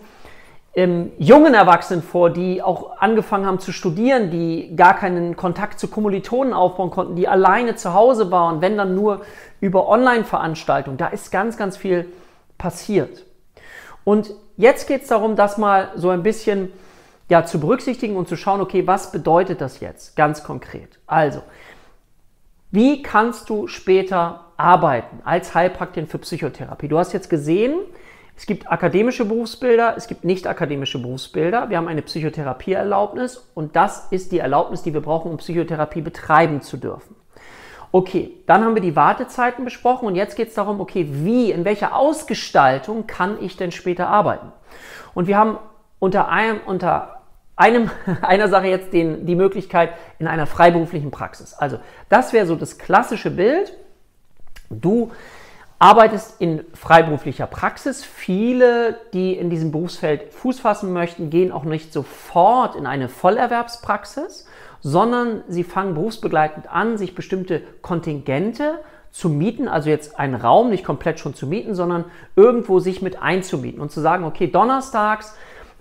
ähm, 0.75 1.12
jungen 1.17 1.53
Erwachsenen 1.53 2.03
vor, 2.03 2.29
die 2.29 2.62
auch 2.62 2.98
angefangen 2.98 3.46
haben 3.46 3.60
zu 3.60 3.72
studieren, 3.72 4.29
die 4.29 4.75
gar 4.75 4.96
keinen 4.96 5.36
Kontakt 5.36 5.79
zu 5.79 5.88
Kommilitonen 5.88 6.53
aufbauen 6.53 6.91
konnten, 6.91 7.15
die 7.15 7.27
alleine 7.27 7.75
zu 7.75 7.94
Hause 7.94 8.29
waren, 8.32 8.62
wenn 8.62 8.77
dann 8.77 8.94
nur 8.94 9.22
über 9.62 9.88
Online-Veranstaltungen. 9.88 10.98
Da 10.98 11.08
ist 11.08 11.32
ganz, 11.32 11.58
ganz 11.58 11.77
viel 11.77 12.12
passiert. 12.58 13.25
Und 14.03 14.32
jetzt 14.58 14.88
geht 14.88 15.03
es 15.03 15.08
darum, 15.08 15.36
das 15.36 15.58
mal 15.58 15.89
so 15.96 16.10
ein 16.10 16.24
bisschen 16.24 16.72
ja, 17.29 17.46
zu 17.46 17.60
berücksichtigen 17.60 18.15
und 18.15 18.27
zu 18.27 18.36
schauen, 18.36 18.62
okay, 18.62 18.86
was 18.86 19.12
bedeutet 19.12 19.62
das 19.62 19.79
jetzt 19.79 20.15
ganz 20.15 20.44
konkret? 20.44 21.00
Also, 21.08 21.41
wie 22.72 23.01
kannst 23.01 23.50
du 23.50 23.67
später 23.67 24.46
arbeiten 24.58 25.22
als 25.24 25.55
Heilpraktikerin 25.55 26.10
für 26.10 26.20
Psychotherapie? 26.20 26.88
Du 26.88 26.98
hast 26.98 27.13
jetzt 27.13 27.29
gesehen, 27.29 27.79
es 28.38 28.46
gibt 28.46 28.70
akademische 28.70 29.25
Berufsbilder, 29.25 29.96
es 29.96 30.08
gibt 30.08 30.25
nicht 30.25 30.46
akademische 30.46 31.01
Berufsbilder. 31.01 31.70
Wir 31.70 31.77
haben 31.77 31.88
eine 31.88 32.01
Psychotherapieerlaubnis 32.01 33.50
und 33.53 33.75
das 33.75 34.08
ist 34.12 34.32
die 34.32 34.39
Erlaubnis, 34.39 34.84
die 34.84 34.94
wir 34.94 35.01
brauchen, 35.01 35.32
um 35.32 35.38
Psychotherapie 35.38 36.01
betreiben 36.01 36.62
zu 36.62 36.77
dürfen. 36.77 37.15
Okay, 37.94 38.34
dann 38.46 38.65
haben 38.65 38.75
wir 38.75 38.82
die 38.82 38.98
Wartezeiten 38.98 39.63
besprochen 39.63 40.05
und 40.05 40.15
jetzt 40.15 40.36
geht 40.36 40.50
es 40.50 40.53
darum, 40.53 40.82
okay, 40.82 41.08
wie, 41.10 41.51
in 41.51 41.63
welcher 41.63 41.96
Ausgestaltung 41.96 43.08
kann 43.08 43.41
ich 43.41 43.55
denn 43.55 43.72
später 43.72 44.10
arbeiten? 44.10 44.51
Und 45.13 45.27
wir 45.27 45.38
haben 45.38 45.58
unter 46.00 46.27
einem, 46.27 46.60
unter 46.65 47.14
einem, 47.55 47.89
einer 48.21 48.50
Sache 48.50 48.67
jetzt 48.67 48.93
den, 48.93 49.25
die 49.25 49.35
Möglichkeit 49.35 49.91
in 50.19 50.27
einer 50.27 50.47
freiberuflichen 50.47 51.12
Praxis. 51.12 51.53
Also 51.53 51.79
das 52.09 52.33
wäre 52.33 52.45
so 52.45 52.55
das 52.55 52.77
klassische 52.77 53.31
Bild. 53.31 53.74
Du 54.69 55.12
arbeitest 55.79 56.39
in 56.41 56.63
freiberuflicher 56.74 57.47
Praxis. 57.47 58.03
Viele, 58.03 58.97
die 59.13 59.33
in 59.33 59.50
diesem 59.50 59.71
Berufsfeld 59.71 60.33
Fuß 60.33 60.59
fassen 60.59 60.93
möchten, 60.93 61.29
gehen 61.29 61.51
auch 61.51 61.63
nicht 61.63 61.93
sofort 61.93 62.75
in 62.75 62.85
eine 62.85 63.09
Vollerwerbspraxis, 63.09 64.47
sondern 64.81 65.43
sie 65.47 65.63
fangen 65.63 65.93
berufsbegleitend 65.93 66.71
an, 66.71 66.97
sich 66.97 67.15
bestimmte 67.15 67.62
Kontingente 67.81 68.79
zu 69.12 69.29
mieten, 69.29 69.67
also 69.67 69.89
jetzt 69.89 70.19
einen 70.19 70.35
Raum 70.35 70.69
nicht 70.69 70.83
komplett 70.83 71.19
schon 71.19 71.33
zu 71.33 71.47
mieten, 71.47 71.74
sondern 71.74 72.05
irgendwo 72.35 72.79
sich 72.79 73.01
mit 73.01 73.21
einzumieten 73.21 73.79
und 73.79 73.91
zu 73.91 74.01
sagen, 74.01 74.25
okay, 74.25 74.47
donnerstags, 74.47 75.35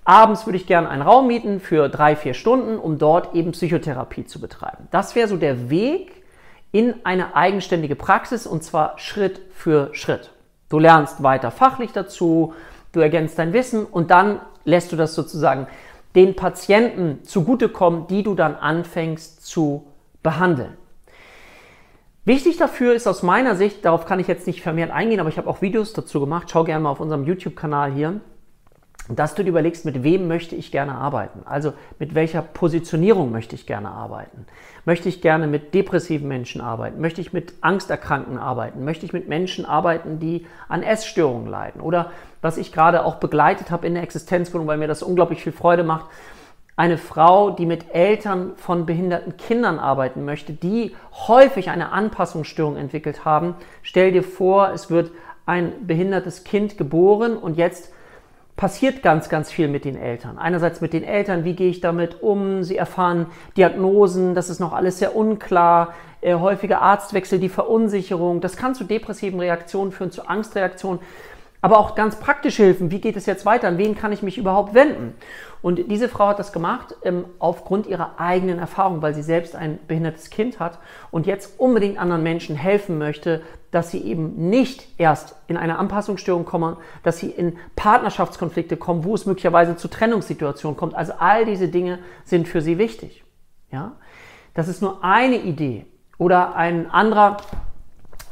abends 0.05 0.45
würde 0.45 0.57
ich 0.57 0.67
gerne 0.67 0.87
einen 0.87 1.01
Raum 1.01 1.27
mieten 1.27 1.59
für 1.59 1.89
drei, 1.89 2.15
vier 2.15 2.33
Stunden, 2.33 2.77
um 2.77 2.97
dort 2.97 3.35
eben 3.35 3.51
Psychotherapie 3.51 4.25
zu 4.25 4.39
betreiben. 4.39 4.87
Das 4.91 5.15
wäre 5.15 5.27
so 5.27 5.35
der 5.35 5.69
Weg 5.69 6.23
in 6.71 6.93
eine 7.03 7.35
eigenständige 7.35 7.95
Praxis 7.95 8.47
und 8.47 8.63
zwar 8.63 8.97
Schritt 8.97 9.41
für 9.53 9.89
Schritt. 9.93 10.31
Du 10.69 10.79
lernst 10.79 11.23
weiter 11.23 11.51
fachlich 11.51 11.91
dazu, 11.91 12.53
du 12.91 12.99
ergänzt 12.99 13.37
dein 13.39 13.53
Wissen 13.53 13.85
und 13.85 14.11
dann 14.11 14.39
lässt 14.63 14.91
du 14.91 14.95
das 14.95 15.15
sozusagen 15.15 15.67
den 16.15 16.35
Patienten 16.35 17.23
zugutekommen, 17.23 18.07
die 18.07 18.23
du 18.23 18.35
dann 18.35 18.55
anfängst 18.55 19.45
zu 19.45 19.87
behandeln. 20.23 20.77
Wichtig 22.23 22.57
dafür 22.57 22.93
ist 22.93 23.05
aus 23.05 23.21
meiner 23.21 23.55
Sicht, 23.55 23.85
darauf 23.85 24.05
kann 24.05 24.19
ich 24.19 24.27
jetzt 24.27 24.47
nicht 24.47 24.61
vermehrt 24.61 24.91
eingehen, 24.91 25.19
aber 25.19 25.29
ich 25.29 25.37
habe 25.37 25.49
auch 25.49 25.61
Videos 25.61 25.93
dazu 25.93 26.19
gemacht, 26.19 26.49
schau 26.49 26.63
gerne 26.63 26.83
mal 26.83 26.89
auf 26.89 26.99
unserem 26.99 27.25
YouTube-Kanal 27.25 27.91
hier, 27.91 28.19
dass 29.07 29.35
du 29.35 29.43
dir 29.43 29.49
überlegst, 29.49 29.85
mit 29.85 30.03
wem 30.03 30.27
möchte 30.27 30.55
ich 30.55 30.71
gerne 30.71 30.93
arbeiten? 30.93 31.41
Also 31.45 31.73
mit 31.99 32.15
welcher 32.15 32.41
Positionierung 32.41 33.31
möchte 33.31 33.55
ich 33.55 33.67
gerne 33.67 33.89
arbeiten? 33.89 34.47
Möchte 34.83 35.09
ich 35.09 35.21
gerne 35.21 35.47
mit 35.47 35.73
depressiven 35.73 36.27
Menschen 36.27 36.59
arbeiten? 36.61 36.99
Möchte 36.99 37.21
ich 37.21 37.31
mit 37.31 37.53
Angsterkrankten 37.61 38.37
arbeiten? 38.37 38.83
Möchte 38.83 39.05
ich 39.05 39.13
mit 39.13 39.27
Menschen 39.27 39.65
arbeiten, 39.65 40.19
die 40.19 40.47
an 40.67 40.81
Essstörungen 40.81 41.47
leiden? 41.47 41.81
Oder 41.81 42.11
was 42.41 42.57
ich 42.57 42.71
gerade 42.71 43.05
auch 43.05 43.15
begleitet 43.15 43.69
habe 43.69 43.85
in 43.85 43.93
der 43.93 44.03
Existenzwohnung, 44.03 44.67
weil 44.67 44.77
mir 44.77 44.87
das 44.87 45.03
unglaublich 45.03 45.43
viel 45.43 45.53
Freude 45.53 45.83
macht, 45.83 46.05
eine 46.77 46.97
Frau, 46.97 47.51
die 47.51 47.65
mit 47.65 47.93
Eltern 47.93 48.53
von 48.57 48.85
behinderten 48.85 49.37
Kindern 49.37 49.79
arbeiten 49.79 50.25
möchte, 50.25 50.51
die 50.51 50.95
häufig 51.27 51.69
eine 51.69 51.91
Anpassungsstörung 51.91 52.75
entwickelt 52.75 53.23
haben. 53.23 53.55
Stell 53.81 54.11
dir 54.11 54.23
vor, 54.23 54.71
es 54.73 54.89
wird 54.89 55.11
ein 55.45 55.71
behindertes 55.87 56.43
Kind 56.43 56.77
geboren 56.77 57.37
und 57.37 57.55
jetzt 57.55 57.93
passiert 58.55 59.03
ganz, 59.03 59.27
ganz 59.27 59.51
viel 59.51 59.67
mit 59.67 59.83
den 59.83 59.97
Eltern. 59.97 60.37
Einerseits 60.37 60.79
mit 60.79 60.93
den 60.93 61.03
Eltern, 61.03 61.43
wie 61.43 61.55
gehe 61.55 61.69
ich 61.69 61.81
damit 61.81 62.21
um? 62.21 62.63
Sie 62.63 62.77
erfahren 62.77 63.27
Diagnosen, 63.57 64.33
das 64.33 64.49
ist 64.49 64.59
noch 64.59 64.71
alles 64.71 64.99
sehr 64.99 65.15
unklar. 65.15 65.93
Äh, 66.21 66.35
häufige 66.35 66.79
Arztwechsel, 66.79 67.39
die 67.39 67.49
Verunsicherung, 67.49 68.41
das 68.41 68.55
kann 68.55 68.73
zu 68.73 68.85
depressiven 68.85 69.39
Reaktionen 69.39 69.91
führen, 69.91 70.11
zu 70.11 70.27
Angstreaktionen 70.27 70.99
aber 71.65 71.79
auch 71.79 71.95
ganz 71.95 72.17
praktische 72.17 72.61
Hilfen. 72.61 72.91
Wie 72.91 73.01
geht 73.01 73.17
es 73.17 73.25
jetzt 73.25 73.43
weiter? 73.43 73.69
An 73.69 73.79
wen 73.79 73.95
kann 73.95 74.11
ich 74.11 74.21
mich 74.21 74.37
überhaupt 74.37 74.75
wenden? 74.75 75.15
Und 75.63 75.89
diese 75.89 76.09
Frau 76.09 76.27
hat 76.27 76.37
das 76.37 76.53
gemacht 76.53 76.95
ähm, 77.01 77.25
aufgrund 77.39 77.87
ihrer 77.87 78.19
eigenen 78.19 78.59
Erfahrung, 78.59 79.01
weil 79.01 79.15
sie 79.15 79.23
selbst 79.23 79.55
ein 79.55 79.79
behindertes 79.87 80.29
Kind 80.29 80.59
hat 80.59 80.77
und 81.09 81.25
jetzt 81.25 81.59
unbedingt 81.59 81.97
anderen 81.97 82.21
Menschen 82.21 82.55
helfen 82.55 82.99
möchte, 82.99 83.41
dass 83.71 83.89
sie 83.89 83.97
eben 83.97 84.47
nicht 84.47 84.87
erst 84.99 85.37
in 85.47 85.57
eine 85.57 85.79
Anpassungsstörung 85.79 86.45
kommen, 86.45 86.77
dass 87.01 87.17
sie 87.17 87.31
in 87.31 87.57
Partnerschaftskonflikte 87.75 88.77
kommen, 88.77 89.03
wo 89.03 89.15
es 89.15 89.25
möglicherweise 89.25 89.75
zu 89.75 89.87
Trennungssituationen 89.87 90.77
kommt. 90.77 90.93
Also 90.93 91.13
all 91.17 91.45
diese 91.45 91.67
Dinge 91.67 91.97
sind 92.25 92.47
für 92.47 92.61
sie 92.61 92.77
wichtig. 92.77 93.23
Ja? 93.71 93.93
Das 94.53 94.67
ist 94.67 94.83
nur 94.83 95.03
eine 95.03 95.37
Idee. 95.37 95.87
Oder 96.19 96.55
ein 96.55 96.91
anderer 96.91 97.37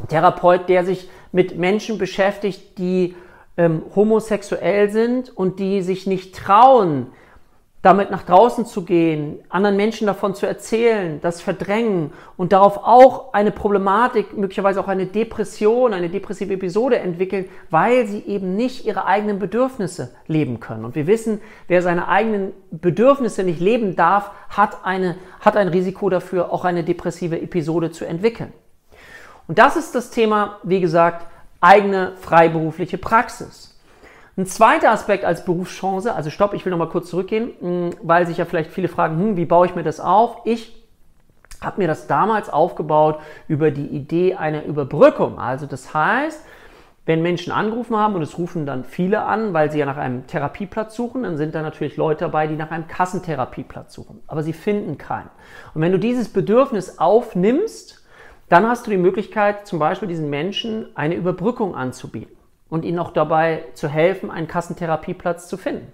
Therapeut, 0.07 0.69
der 0.69 0.85
sich 0.85 1.09
mit 1.31 1.57
Menschen 1.57 1.97
beschäftigt, 1.97 2.77
die 2.77 3.15
ähm, 3.57 3.83
homosexuell 3.95 4.89
sind 4.89 5.35
und 5.35 5.59
die 5.59 5.81
sich 5.81 6.07
nicht 6.07 6.35
trauen, 6.35 7.07
damit 7.83 8.11
nach 8.11 8.23
draußen 8.23 8.65
zu 8.65 8.85
gehen, 8.85 9.39
anderen 9.49 9.75
Menschen 9.75 10.07
davon 10.07 10.35
zu 10.35 10.47
erzählen, 10.47 11.19
das 11.21 11.41
verdrängen 11.41 12.13
und 12.37 12.53
darauf 12.53 12.77
auch 12.77 13.33
eine 13.33 13.51
Problematik, 13.51 14.37
möglicherweise 14.37 14.79
auch 14.79 14.87
eine 14.87 15.05
Depression, 15.05 15.93
eine 15.93 16.07
depressive 16.07 16.53
Episode 16.53 16.99
entwickeln, 16.99 17.45
weil 17.69 18.07
sie 18.07 18.23
eben 18.25 18.55
nicht 18.55 18.85
ihre 18.85 19.05
eigenen 19.05 19.37
Bedürfnisse 19.37 20.15
leben 20.27 20.61
können. 20.61 20.85
Und 20.85 20.95
wir 20.95 21.07
wissen, 21.07 21.41
wer 21.67 21.81
seine 21.81 22.07
eigenen 22.07 22.53
Bedürfnisse 22.71 23.43
nicht 23.43 23.59
leben 23.59 23.97
darf, 23.97 24.31
hat, 24.47 24.85
eine, 24.85 25.17
hat 25.41 25.57
ein 25.57 25.67
Risiko 25.67 26.09
dafür, 26.09 26.53
auch 26.53 26.63
eine 26.63 26.85
depressive 26.85 27.41
Episode 27.41 27.91
zu 27.91 28.05
entwickeln. 28.05 28.53
Und 29.49 29.59
das 29.59 29.75
ist 29.75 29.93
das 29.93 30.09
Thema, 30.09 30.59
wie 30.63 30.79
gesagt, 30.79 31.27
eigene 31.63 32.13
freiberufliche 32.17 32.97
Praxis. 32.97 33.79
Ein 34.35 34.45
zweiter 34.45 34.91
Aspekt 34.91 35.25
als 35.25 35.45
Berufschance, 35.45 36.13
also 36.13 36.29
stopp, 36.29 36.53
ich 36.53 36.65
will 36.65 36.71
nochmal 36.71 36.89
kurz 36.89 37.09
zurückgehen, 37.09 37.51
hm, 37.59 37.89
weil 38.01 38.27
sich 38.27 38.37
ja 38.37 38.45
vielleicht 38.45 38.71
viele 38.71 38.87
fragen, 38.87 39.17
hm, 39.17 39.37
wie 39.37 39.45
baue 39.45 39.67
ich 39.67 39.75
mir 39.75 39.83
das 39.83 39.99
auf? 39.99 40.37
Ich 40.45 40.83
habe 41.61 41.79
mir 41.79 41.87
das 41.87 42.07
damals 42.07 42.49
aufgebaut 42.49 43.19
über 43.47 43.71
die 43.71 43.87
Idee 43.87 44.35
einer 44.35 44.65
Überbrückung. 44.65 45.39
Also 45.39 45.65
das 45.65 45.93
heißt, 45.93 46.43
wenn 47.05 47.21
Menschen 47.21 47.53
angerufen 47.53 47.95
haben 47.95 48.15
und 48.15 48.21
es 48.21 48.37
rufen 48.37 48.65
dann 48.65 48.83
viele 48.83 49.21
an, 49.23 49.53
weil 49.53 49.71
sie 49.71 49.79
ja 49.79 49.85
nach 49.85 49.97
einem 49.97 50.25
Therapieplatz 50.25 50.95
suchen, 50.95 51.23
dann 51.23 51.37
sind 51.37 51.53
da 51.53 51.61
natürlich 51.61 51.95
Leute 51.95 52.25
dabei, 52.25 52.47
die 52.47 52.55
nach 52.55 52.71
einem 52.71 52.87
Kassentherapieplatz 52.87 53.93
suchen. 53.93 54.21
Aber 54.27 54.41
sie 54.41 54.53
finden 54.53 54.97
keinen. 54.97 55.29
Und 55.73 55.81
wenn 55.81 55.91
du 55.91 55.99
dieses 55.99 56.29
Bedürfnis 56.29 56.99
aufnimmst, 56.99 58.02
dann 58.49 58.67
hast 58.67 58.85
du 58.85 58.91
die 58.91 58.97
Möglichkeit, 58.97 59.67
zum 59.67 59.79
Beispiel 59.79 60.07
diesen 60.07 60.29
Menschen 60.29 60.87
eine 60.95 61.15
Überbrückung 61.15 61.75
anzubieten 61.75 62.35
und 62.69 62.85
ihnen 62.85 62.99
auch 62.99 63.11
dabei 63.11 63.63
zu 63.73 63.87
helfen, 63.87 64.31
einen 64.31 64.47
Kassentherapieplatz 64.47 65.47
zu 65.47 65.57
finden. 65.57 65.91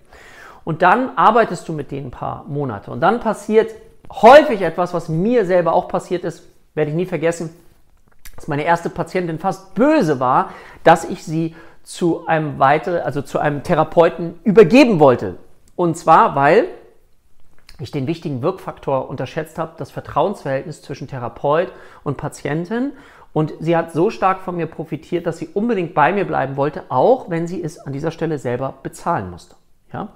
Und 0.64 0.82
dann 0.82 1.18
arbeitest 1.18 1.68
du 1.68 1.74
mit 1.74 1.92
denen 1.92 2.08
ein 2.08 2.12
paar 2.12 2.46
Monate. 2.48 2.92
Und 2.92 3.02
dann 3.02 3.20
passiert 3.20 3.72
häufig 4.12 4.62
etwas, 4.62 4.94
was 4.94 5.10
mir 5.10 5.46
selber 5.46 5.74
auch 5.74 5.88
passiert 5.88 6.24
ist, 6.24 6.44
werde 6.76 6.92
ich 6.92 6.98
nie 6.98 7.06
vergessen, 7.06 7.56
dass 8.36 8.48
meine 8.48 8.64
erste 8.64 8.90
Patientin 8.90 9.40
fast 9.40 9.76
böse 9.76 10.20
war, 10.20 10.52
dass 10.84 11.06
ich 11.06 11.24
sie 11.24 11.56
zu 11.84 12.28
einem 12.28 12.60
weiteren, 12.60 13.02
also 13.02 13.22
zu 13.22 13.40
einem 13.40 13.64
Therapeuten 13.64 14.40
übergeben 14.44 15.00
wollte. 15.00 15.36
Und 15.76 15.98
zwar, 15.98 16.36
weil 16.36 16.68
ich 17.80 17.92
den 17.92 18.08
wichtigen 18.08 18.42
Wirkfaktor 18.42 19.10
unterschätzt 19.10 19.58
habe, 19.58 19.74
das 19.78 19.92
Vertrauensverhältnis 19.92 20.82
zwischen 20.82 21.08
Therapeut 21.08 21.72
und 22.04 22.18
Patientin. 22.18 22.94
Und 23.32 23.54
sie 23.60 23.78
hat 23.78 23.92
so 23.92 24.10
stark 24.10 24.42
von 24.42 24.56
mir 24.56 24.66
profitiert, 24.66 25.28
dass 25.28 25.38
sie 25.38 25.50
unbedingt 25.54 25.94
bei 25.94 26.12
mir 26.12 26.26
bleiben 26.26 26.58
wollte, 26.58 26.84
auch 26.90 27.30
wenn 27.30 27.48
sie 27.48 27.64
es 27.64 27.80
an 27.80 27.94
dieser 27.94 28.12
Stelle 28.12 28.38
selber 28.38 28.76
bezahlen 28.82 29.30
musste. 29.30 29.56
Ja? 29.94 30.10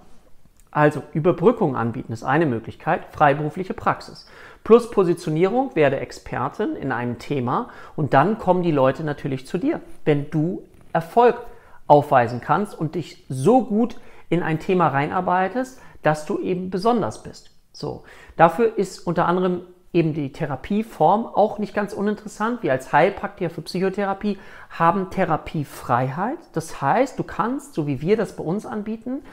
Also 0.72 1.04
Überbrückung 1.14 1.76
anbieten 1.76 2.12
ist 2.14 2.24
eine 2.24 2.48
Möglichkeit, 2.48 3.06
freiberufliche 3.12 3.76
Praxis. 3.76 4.26
Plus 4.64 4.90
Positionierung, 4.90 5.76
werde 5.76 6.00
Expertin 6.00 6.76
in 6.76 6.92
einem 6.92 7.20
Thema 7.20 7.70
und 7.96 8.16
dann 8.16 8.40
kommen 8.40 8.64
die 8.64 8.72
Leute 8.72 9.04
natürlich 9.04 9.46
zu 9.46 9.60
dir, 9.60 9.82
wenn 10.06 10.32
du 10.32 10.64
Erfolg 10.92 11.46
aufweisen 11.86 12.42
kannst 12.42 12.78
und 12.78 12.96
dich 12.96 13.24
so 13.30 13.66
gut 13.66 13.98
in 14.30 14.42
ein 14.42 14.60
Thema 14.60 14.88
reinarbeitest, 14.88 15.80
dass 16.02 16.26
du 16.26 16.40
eben 16.40 16.72
besonders 16.72 17.22
bist. 17.22 17.53
So, 17.74 18.04
dafür 18.38 18.78
ist 18.78 19.00
unter 19.00 19.28
anderem 19.28 19.62
eben 19.94 20.14
die 20.14 20.32
Therapieform 20.32 21.26
auch 21.26 21.60
nicht 21.60 21.74
ganz 21.74 21.94
uninteressant. 21.94 22.64
Wir 22.64 22.72
als 22.72 22.94
Heilpraktiker 22.94 23.50
für 23.50 23.62
Psychotherapie 23.62 24.40
haben 24.70 25.10
Therapiefreiheit. 25.10 26.40
Das 26.54 26.82
heißt, 26.82 27.18
du 27.18 27.24
kannst, 27.24 27.74
so 27.74 27.86
wie 27.86 28.02
wir 28.02 28.18
das 28.18 28.36
bei 28.36 28.44
uns 28.44 28.66
anbieten, 28.66 29.24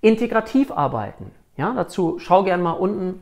integrativ 0.00 0.70
arbeiten. 0.70 1.32
Ja, 1.56 1.72
dazu 1.74 2.18
schau 2.18 2.44
gerne 2.44 2.62
mal 2.62 2.72
unten 2.72 3.20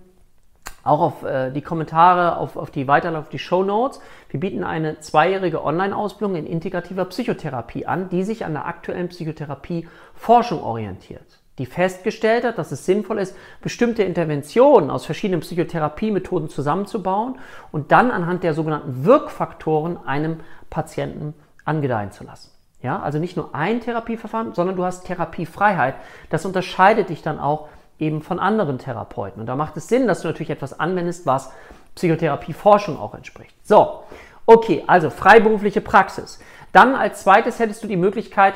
auch 0.85 1.01
auf 1.01 1.23
äh, 1.23 1.51
die 1.51 1.63
Kommentare, 1.63 2.39
auf, 2.39 2.57
auf 2.57 2.71
die 2.71 2.89
Weiterlauf, 2.89 3.25
auf 3.25 3.31
die 3.31 3.39
Show 3.39 3.63
Notes. 3.63 4.01
Wir 4.31 4.41
bieten 4.41 4.65
eine 4.65 4.99
zweijährige 4.99 5.65
Online-Ausbildung 5.65 6.37
in 6.37 6.47
integrativer 6.47 7.05
Psychotherapie 7.05 7.87
an, 7.87 8.09
die 8.09 8.25
sich 8.25 8.45
an 8.45 8.55
der 8.55 8.67
aktuellen 8.67 9.09
Psychotherapie-Forschung 9.09 10.63
orientiert 10.63 11.42
die 11.59 11.67
festgestellt 11.67 12.45
hat, 12.45 12.59
dass 12.59 12.73
es 12.73 12.87
sinnvoll 12.87 13.19
ist, 13.19 13.37
bestimmte 13.61 14.03
Interventionen 14.03 14.91
aus 14.91 15.05
verschiedenen 15.05 15.41
Psychotherapiemethoden 15.41 16.49
zusammenzubauen 16.49 17.39
und 17.71 17.93
dann 17.93 18.11
anhand 18.11 18.43
der 18.43 18.55
sogenannten 18.55 19.05
Wirkfaktoren 19.05 19.99
einem 20.07 20.41
Patienten 20.71 21.35
angedeihen 21.65 22.11
zu 22.11 22.25
lassen. 22.25 22.51
Ja, 22.83 23.01
also 23.01 23.19
nicht 23.19 23.37
nur 23.37 23.55
ein 23.55 23.81
Therapieverfahren, 23.81 24.55
sondern 24.55 24.77
du 24.77 24.85
hast 24.85 25.07
Therapiefreiheit. 25.07 25.95
Das 26.31 26.45
unterscheidet 26.45 27.11
dich 27.11 27.23
dann 27.23 27.39
auch 27.39 27.69
eben 27.99 28.23
von 28.23 28.41
anderen 28.41 28.79
Therapeuten. 28.79 29.41
Und 29.41 29.47
da 29.47 29.55
macht 29.55 29.77
es 29.77 29.87
Sinn, 29.87 30.09
dass 30.09 30.23
du 30.23 30.29
natürlich 30.29 30.51
etwas 30.51 30.81
anwendest, 30.81 31.25
was 31.25 31.53
Psychotherapieforschung 31.95 32.99
auch 32.99 33.15
entspricht. 33.15 33.55
So, 33.63 34.03
okay, 34.47 34.83
also 34.89 35.11
freiberufliche 35.11 35.81
Praxis. 35.81 36.41
Dann 36.73 36.97
als 36.97 37.23
zweites 37.23 37.61
hättest 37.61 37.85
du 37.85 37.87
die 37.87 37.97
Möglichkeit, 37.97 38.55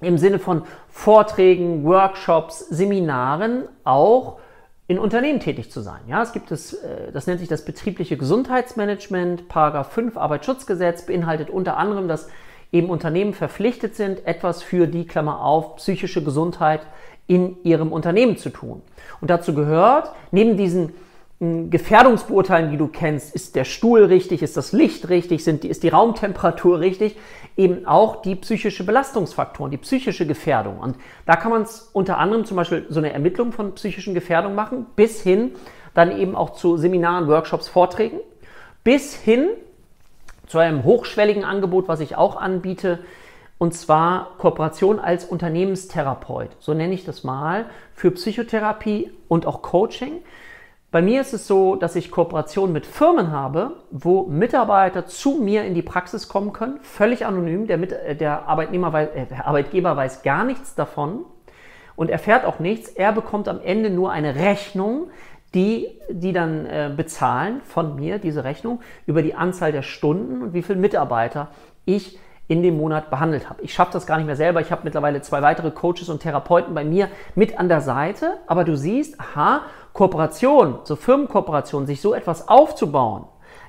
im 0.00 0.18
Sinne 0.18 0.38
von 0.38 0.62
Vorträgen, 0.88 1.84
Workshops, 1.84 2.60
Seminaren 2.68 3.64
auch 3.84 4.38
in 4.88 4.98
Unternehmen 4.98 5.40
tätig 5.40 5.70
zu 5.70 5.80
sein. 5.80 6.00
Ja, 6.06 6.22
es 6.22 6.32
gibt 6.32 6.52
es, 6.52 6.74
äh, 6.74 7.10
das 7.12 7.26
nennt 7.26 7.40
sich 7.40 7.48
das 7.48 7.64
betriebliche 7.64 8.16
Gesundheitsmanagement, 8.16 9.48
Paragraph 9.48 9.92
5 9.92 10.16
Arbeitsschutzgesetz 10.16 11.06
beinhaltet 11.06 11.50
unter 11.50 11.76
anderem, 11.76 12.08
dass 12.08 12.28
eben 12.72 12.90
Unternehmen 12.90 13.32
verpflichtet 13.32 13.96
sind, 13.96 14.26
etwas 14.26 14.62
für 14.62 14.86
die 14.86 15.06
Klammer 15.06 15.40
auf 15.40 15.76
psychische 15.76 16.22
Gesundheit 16.22 16.82
in 17.26 17.56
ihrem 17.64 17.92
Unternehmen 17.92 18.36
zu 18.36 18.50
tun. 18.50 18.82
Und 19.20 19.30
dazu 19.30 19.54
gehört, 19.54 20.12
neben 20.30 20.56
diesen 20.56 20.92
Gefährdungsbeurteilen, 21.38 22.70
die 22.70 22.78
du 22.78 22.88
kennst, 22.88 23.34
ist 23.34 23.56
der 23.56 23.64
Stuhl 23.64 24.04
richtig, 24.04 24.42
ist 24.42 24.56
das 24.56 24.72
Licht 24.72 25.10
richtig, 25.10 25.44
sind 25.44 25.64
die, 25.64 25.68
ist 25.68 25.82
die 25.82 25.90
Raumtemperatur 25.90 26.80
richtig, 26.80 27.14
eben 27.58 27.86
auch 27.86 28.22
die 28.22 28.36
psychische 28.36 28.84
Belastungsfaktoren, 28.84 29.70
die 29.70 29.76
psychische 29.76 30.26
Gefährdung. 30.26 30.78
Und 30.78 30.96
da 31.26 31.36
kann 31.36 31.50
man 31.50 31.62
es 31.62 31.90
unter 31.92 32.16
anderem 32.16 32.46
zum 32.46 32.56
Beispiel 32.56 32.86
so 32.88 33.00
eine 33.00 33.12
Ermittlung 33.12 33.52
von 33.52 33.74
psychischen 33.74 34.14
Gefährdungen 34.14 34.56
machen, 34.56 34.86
bis 34.96 35.20
hin 35.20 35.52
dann 35.92 36.16
eben 36.16 36.34
auch 36.34 36.54
zu 36.54 36.78
Seminaren, 36.78 37.28
Workshops, 37.28 37.68
Vorträgen, 37.68 38.20
bis 38.82 39.14
hin 39.14 39.48
zu 40.46 40.58
einem 40.58 40.84
hochschwelligen 40.84 41.44
Angebot, 41.44 41.86
was 41.86 42.00
ich 42.00 42.16
auch 42.16 42.36
anbiete, 42.36 43.00
und 43.58 43.74
zwar 43.74 44.36
Kooperation 44.38 44.98
als 44.98 45.24
Unternehmenstherapeut, 45.24 46.50
so 46.60 46.74
nenne 46.74 46.94
ich 46.94 47.04
das 47.04 47.24
mal, 47.24 47.66
für 47.94 48.10
Psychotherapie 48.10 49.10
und 49.28 49.46
auch 49.46 49.62
Coaching. 49.62 50.22
Bei 50.96 51.02
mir 51.02 51.20
ist 51.20 51.34
es 51.34 51.46
so, 51.46 51.76
dass 51.76 51.94
ich 51.94 52.10
Kooperationen 52.10 52.72
mit 52.72 52.86
Firmen 52.86 53.30
habe, 53.30 53.72
wo 53.90 54.22
Mitarbeiter 54.22 55.04
zu 55.04 55.32
mir 55.32 55.62
in 55.62 55.74
die 55.74 55.82
Praxis 55.82 56.26
kommen 56.26 56.54
können, 56.54 56.78
völlig 56.80 57.26
anonym. 57.26 57.66
Der, 57.66 57.76
Mit 57.76 57.92
äh, 57.92 58.16
der, 58.16 58.48
Arbeitnehmer 58.48 58.94
äh, 58.94 59.26
der 59.26 59.46
Arbeitgeber 59.46 59.94
weiß 59.94 60.22
gar 60.22 60.44
nichts 60.44 60.74
davon 60.74 61.26
und 61.96 62.08
erfährt 62.08 62.46
auch 62.46 62.60
nichts. 62.60 62.88
Er 62.88 63.12
bekommt 63.12 63.46
am 63.46 63.60
Ende 63.60 63.90
nur 63.90 64.10
eine 64.10 64.36
Rechnung, 64.36 65.08
die, 65.54 65.86
die 66.08 66.32
dann 66.32 66.64
äh, 66.64 66.90
bezahlen 66.96 67.60
von 67.66 67.96
mir, 67.96 68.18
diese 68.18 68.44
Rechnung, 68.44 68.80
über 69.04 69.20
die 69.20 69.34
Anzahl 69.34 69.72
der 69.72 69.82
Stunden 69.82 70.40
und 70.40 70.54
wie 70.54 70.62
viele 70.62 70.78
Mitarbeiter 70.78 71.48
ich 71.84 72.18
in 72.48 72.62
dem 72.62 72.76
Monat 72.76 73.10
behandelt 73.10 73.50
habe. 73.50 73.62
Ich 73.62 73.74
schaffe 73.74 73.92
das 73.92 74.06
gar 74.06 74.16
nicht 74.18 74.26
mehr 74.26 74.36
selber. 74.36 74.60
Ich 74.60 74.70
habe 74.70 74.82
mittlerweile 74.84 75.20
zwei 75.20 75.42
weitere 75.42 75.72
Coaches 75.72 76.08
und 76.08 76.22
Therapeuten 76.22 76.74
bei 76.74 76.84
mir 76.84 77.08
mit 77.34 77.58
an 77.58 77.68
der 77.68 77.80
Seite. 77.80 78.38
Aber 78.46 78.64
du 78.64 78.76
siehst, 78.76 79.20
aha, 79.20 79.62
Kooperation, 79.96 80.80
so 80.84 80.94
Firmenkooperation, 80.94 81.86
sich 81.86 82.02
so 82.02 82.12
etwas 82.12 82.48
aufzubauen, 82.48 83.24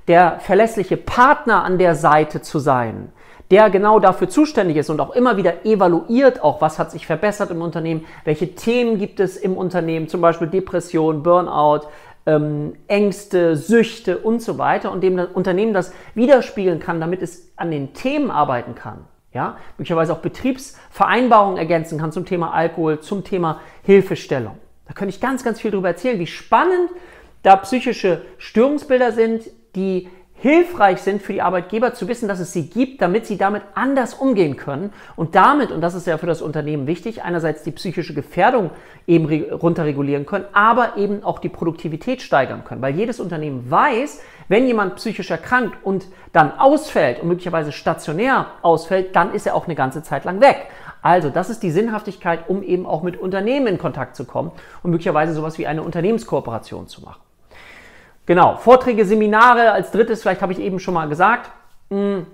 der 0.09 0.41
verlässliche 0.41 0.97
Partner 0.97 1.63
an 1.63 1.77
der 1.77 1.95
Seite 1.95 2.41
zu 2.41 2.59
sein, 2.59 3.13
der 3.49 3.69
genau 3.69 3.99
dafür 3.99 4.27
zuständig 4.27 4.75
ist 4.75 4.89
und 4.89 4.99
auch 4.99 5.11
immer 5.11 5.37
wieder 5.37 5.65
evaluiert, 5.65 6.43
auch 6.43 6.59
was 6.59 6.79
hat 6.79 6.91
sich 6.91 7.07
verbessert 7.07 7.49
im 7.49 7.61
Unternehmen, 7.61 8.05
welche 8.25 8.55
Themen 8.55 8.99
gibt 8.99 9.21
es 9.21 9.37
im 9.37 9.55
Unternehmen, 9.55 10.09
zum 10.09 10.19
Beispiel 10.19 10.47
Depression, 10.47 11.23
Burnout, 11.23 11.87
ähm, 12.25 12.73
Ängste, 12.87 13.55
Süchte 13.55 14.17
und 14.17 14.41
so 14.41 14.57
weiter 14.57 14.91
und 14.91 15.01
dem 15.01 15.15
das 15.15 15.29
Unternehmen 15.33 15.73
das 15.73 15.93
widerspiegeln 16.13 16.81
kann, 16.81 16.99
damit 16.99 17.21
es 17.21 17.53
an 17.55 17.71
den 17.71 17.93
Themen 17.93 18.31
arbeiten 18.31 18.75
kann. 18.75 19.05
Ja, 19.33 19.55
möglicherweise 19.77 20.11
auch 20.11 20.19
Betriebsvereinbarungen 20.19 21.57
ergänzen 21.57 21.97
kann 21.97 22.11
zum 22.11 22.25
Thema 22.25 22.53
Alkohol, 22.53 22.99
zum 22.99 23.23
Thema 23.23 23.61
Hilfestellung. 23.83 24.57
Da 24.87 24.93
könnte 24.93 25.13
ich 25.13 25.21
ganz, 25.21 25.43
ganz 25.43 25.61
viel 25.61 25.71
darüber 25.71 25.89
erzählen, 25.89 26.19
wie 26.19 26.27
spannend 26.27 26.89
da 27.43 27.55
psychische 27.57 28.21
Störungsbilder 28.37 29.11
sind, 29.11 29.43
die 29.75 30.09
hilfreich 30.39 31.01
sind 31.01 31.21
für 31.21 31.33
die 31.33 31.41
Arbeitgeber 31.41 31.93
zu 31.93 32.07
wissen, 32.07 32.27
dass 32.27 32.39
es 32.39 32.53
sie 32.53 32.69
gibt, 32.69 33.01
damit 33.01 33.25
sie 33.25 33.37
damit 33.37 33.63
anders 33.73 34.13
umgehen 34.13 34.55
können 34.55 34.93
und 35.15 35.35
damit, 35.35 35.71
und 35.71 35.81
das 35.81 35.95
ist 35.95 36.07
ja 36.07 36.17
für 36.17 36.27
das 36.27 36.41
Unternehmen 36.41 36.85
wichtig, 36.87 37.23
einerseits 37.23 37.63
die 37.63 37.71
psychische 37.71 38.13
Gefährdung 38.13 38.69
eben 39.07 39.27
runterregulieren 39.51 40.25
können, 40.25 40.45
aber 40.53 40.97
eben 40.97 41.23
auch 41.23 41.39
die 41.39 41.49
Produktivität 41.49 42.21
steigern 42.21 42.63
können, 42.63 42.81
weil 42.81 42.95
jedes 42.95 43.19
Unternehmen 43.19 43.69
weiß, 43.69 44.21
wenn 44.47 44.67
jemand 44.67 44.95
psychisch 44.95 45.31
erkrankt 45.31 45.77
und 45.83 46.05
dann 46.33 46.57
ausfällt 46.57 47.21
und 47.21 47.27
möglicherweise 47.27 47.71
stationär 47.71 48.47
ausfällt, 48.61 49.15
dann 49.15 49.33
ist 49.33 49.47
er 49.47 49.55
auch 49.55 49.65
eine 49.65 49.75
ganze 49.75 50.03
Zeit 50.03 50.23
lang 50.23 50.39
weg. 50.39 50.67
Also, 51.01 51.29
das 51.29 51.49
ist 51.49 51.63
die 51.63 51.71
Sinnhaftigkeit, 51.71 52.49
um 52.49 52.63
eben 52.63 52.85
auch 52.85 53.03
mit 53.03 53.19
Unternehmen 53.19 53.67
in 53.67 53.77
Kontakt 53.77 54.15
zu 54.15 54.25
kommen 54.25 54.51
und 54.83 54.91
möglicherweise 54.91 55.33
sowas 55.33 55.57
wie 55.57 55.67
eine 55.67 55.83
Unternehmenskooperation 55.83 56.87
zu 56.87 57.01
machen. 57.01 57.26
Genau, 58.27 58.57
Vorträge, 58.57 59.05
Seminare 59.05 59.71
als 59.71 59.91
drittes, 59.91 60.21
vielleicht 60.21 60.41
habe 60.41 60.51
ich 60.51 60.59
eben 60.59 60.79
schon 60.79 60.93
mal 60.93 61.07
gesagt. 61.07 61.49
Hm, 61.89 62.27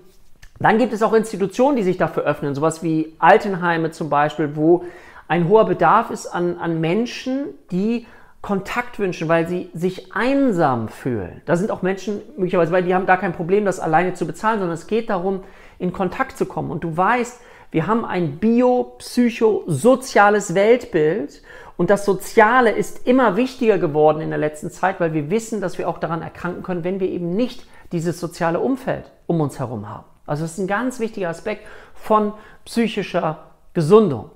dann 0.58 0.78
gibt 0.78 0.92
es 0.92 1.02
auch 1.02 1.12
Institutionen, 1.12 1.76
die 1.76 1.84
sich 1.84 1.96
dafür 1.96 2.24
öffnen, 2.24 2.54
sowas 2.54 2.82
wie 2.82 3.14
Altenheime 3.20 3.92
zum 3.92 4.10
Beispiel, 4.10 4.56
wo 4.56 4.84
ein 5.28 5.48
hoher 5.48 5.66
Bedarf 5.66 6.10
ist 6.10 6.26
an, 6.26 6.58
an 6.58 6.80
Menschen, 6.80 7.46
die 7.70 8.06
Kontakt 8.42 8.98
wünschen, 8.98 9.28
weil 9.28 9.46
sie 9.46 9.70
sich 9.72 10.12
einsam 10.14 10.88
fühlen. 10.88 11.42
Da 11.46 11.54
sind 11.56 11.70
auch 11.70 11.82
Menschen 11.82 12.20
möglicherweise, 12.36 12.72
weil 12.72 12.82
die 12.82 12.94
haben 12.94 13.06
gar 13.06 13.18
kein 13.18 13.32
Problem, 13.32 13.64
das 13.64 13.78
alleine 13.78 14.14
zu 14.14 14.26
bezahlen, 14.26 14.58
sondern 14.58 14.74
es 14.74 14.88
geht 14.88 15.08
darum, 15.08 15.44
in 15.78 15.92
Kontakt 15.92 16.36
zu 16.36 16.44
kommen. 16.44 16.72
Und 16.72 16.82
du 16.82 16.96
weißt, 16.96 17.40
wir 17.70 17.86
haben 17.86 18.04
ein 18.04 18.38
bio-psychosoziales 18.38 20.54
Weltbild 20.54 21.40
und 21.76 21.90
das 21.90 22.04
Soziale 22.04 22.70
ist 22.70 23.06
immer 23.06 23.36
wichtiger 23.36 23.78
geworden 23.78 24.20
in 24.20 24.30
der 24.30 24.38
letzten 24.38 24.70
Zeit, 24.70 25.00
weil 25.00 25.12
wir 25.12 25.30
wissen, 25.30 25.60
dass 25.60 25.78
wir 25.78 25.88
auch 25.88 25.98
daran 25.98 26.22
erkranken 26.22 26.62
können, 26.62 26.84
wenn 26.84 27.00
wir 27.00 27.08
eben 27.08 27.34
nicht 27.34 27.66
dieses 27.92 28.20
soziale 28.20 28.60
Umfeld 28.60 29.10
um 29.26 29.40
uns 29.40 29.58
herum 29.58 29.88
haben. 29.88 30.04
Also 30.26 30.44
das 30.44 30.52
ist 30.52 30.58
ein 30.58 30.66
ganz 30.66 31.00
wichtiger 31.00 31.28
Aspekt 31.28 31.66
von 31.94 32.32
psychischer 32.64 33.38
Gesundung. 33.74 34.30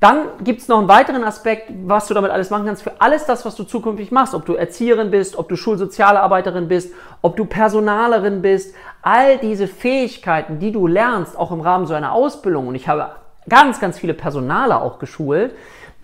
Dann 0.00 0.28
gibt 0.44 0.60
es 0.60 0.68
noch 0.68 0.78
einen 0.78 0.86
weiteren 0.86 1.24
Aspekt, 1.24 1.72
was 1.84 2.06
du 2.06 2.14
damit 2.14 2.30
alles 2.30 2.50
machen 2.50 2.66
kannst 2.66 2.84
für 2.84 3.00
alles 3.00 3.24
das, 3.24 3.44
was 3.44 3.56
du 3.56 3.64
zukünftig 3.64 4.12
machst. 4.12 4.32
Ob 4.32 4.46
du 4.46 4.54
Erzieherin 4.54 5.10
bist, 5.10 5.36
ob 5.36 5.48
du 5.48 5.56
Schulsozialarbeiterin 5.56 6.68
bist, 6.68 6.94
ob 7.20 7.36
du 7.36 7.44
Personalerin 7.44 8.40
bist. 8.40 8.76
All 9.02 9.38
diese 9.38 9.66
Fähigkeiten, 9.66 10.60
die 10.60 10.70
du 10.70 10.86
lernst, 10.86 11.36
auch 11.36 11.50
im 11.50 11.60
Rahmen 11.60 11.86
so 11.86 11.94
einer 11.94 12.12
Ausbildung. 12.12 12.68
Und 12.68 12.76
ich 12.76 12.86
habe 12.86 13.10
ganz, 13.48 13.80
ganz 13.80 13.98
viele 13.98 14.14
Personale 14.14 14.80
auch 14.80 15.00
geschult, 15.00 15.52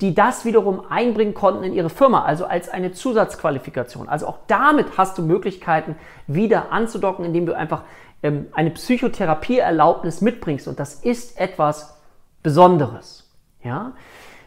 die 0.01 0.15
das 0.15 0.45
wiederum 0.45 0.83
einbringen 0.89 1.35
konnten 1.35 1.65
in 1.65 1.73
ihre 1.73 1.91
Firma, 1.91 2.25
also 2.25 2.47
als 2.47 2.69
eine 2.69 2.93
Zusatzqualifikation. 2.93 4.09
Also 4.09 4.27
auch 4.27 4.39
damit 4.49 4.99
hast 4.99 5.17
du 5.19 5.23
Möglichkeiten, 5.23 5.97
wieder 6.27 6.73
anzudocken, 6.73 7.25
indem 7.25 7.47
du 7.47 7.57
einfach 7.57 7.83
ähm, 8.23 8.47
eine 8.53 8.71
Psychotherapieerlaubnis 8.71 10.21
mitbringst. 10.21 10.67
Und 10.67 10.81
das 10.81 10.95
ist 10.95 11.39
etwas 11.39 12.01
Besonderes. 12.43 13.31
Ja? 13.63 13.93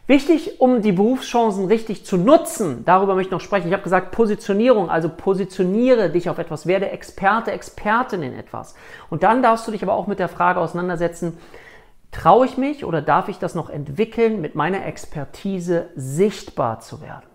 Wichtig, 0.08 0.62
um 0.62 0.82
die 0.82 0.94
Berufschancen 0.94 1.66
richtig 1.66 2.06
zu 2.06 2.18
nutzen, 2.18 2.86
darüber 2.86 3.16
möchte 3.16 3.28
ich 3.28 3.32
noch 3.32 3.42
sprechen. 3.42 3.68
Ich 3.68 3.74
habe 3.74 3.84
gesagt, 3.84 4.12
Positionierung, 4.12 4.90
also 4.90 5.10
positioniere 5.10 6.10
dich 6.10 6.30
auf 6.30 6.38
etwas, 6.38 6.66
werde 6.66 6.90
Experte, 6.92 7.52
Expertin 7.52 8.24
in 8.24 8.34
etwas. 8.34 8.76
Und 9.10 9.24
dann 9.24 9.44
darfst 9.44 9.68
du 9.68 9.72
dich 9.72 9.84
aber 9.84 9.96
auch 9.96 10.08
mit 10.08 10.20
der 10.20 10.30
Frage 10.30 10.62
auseinandersetzen, 10.62 11.38
Traue 12.12 12.46
ich 12.46 12.58
mich 12.58 12.86
oder 12.86 13.02
darf 13.02 13.28
ich 13.28 13.39
das 13.39 13.56
noch 13.56 13.70
entwickeln, 13.70 14.41
mit 14.41 14.56
meiner 14.56 14.86
Expertise 14.86 15.89
sichtbar 15.96 16.80
zu 16.80 17.02
werden? 17.02 17.28